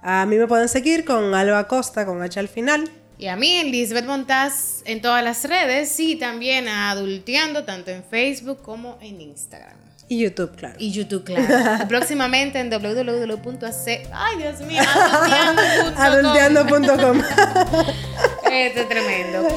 A 0.01 0.25
mí 0.25 0.37
me 0.37 0.47
pueden 0.47 0.69
seguir 0.69 1.05
con 1.05 1.35
Alba 1.35 1.67
Costa, 1.67 2.07
con 2.07 2.23
H 2.23 2.39
al 2.39 2.47
final. 2.47 2.89
Y 3.19 3.27
a 3.27 3.35
mí, 3.35 3.69
Lisbeth 3.69 4.05
Montaz, 4.05 4.81
en 4.85 5.01
todas 5.01 5.21
las 5.21 5.43
redes 5.43 5.99
y 5.99 6.15
también 6.15 6.69
a 6.69 6.89
Adulteando, 6.89 7.65
tanto 7.65 7.91
en 7.91 8.01
Facebook 8.01 8.61
como 8.61 8.97
en 9.01 9.19
Instagram. 9.19 9.75
Y 10.07 10.23
YouTube, 10.23 10.55
claro. 10.55 10.75
Y 10.79 10.91
YouTube, 10.93 11.25
claro. 11.25 11.85
Próximamente 11.89 12.59
en 12.59 12.69
www.ac... 12.69 14.07
Ay, 14.13 14.37
Dios 14.37 14.61
mío, 14.61 14.81
adulteando.com. 15.97 15.97
Adulteando.com. 15.97 17.21
Este 18.49 18.81
es 18.81 18.89
tremendo. 18.89 19.47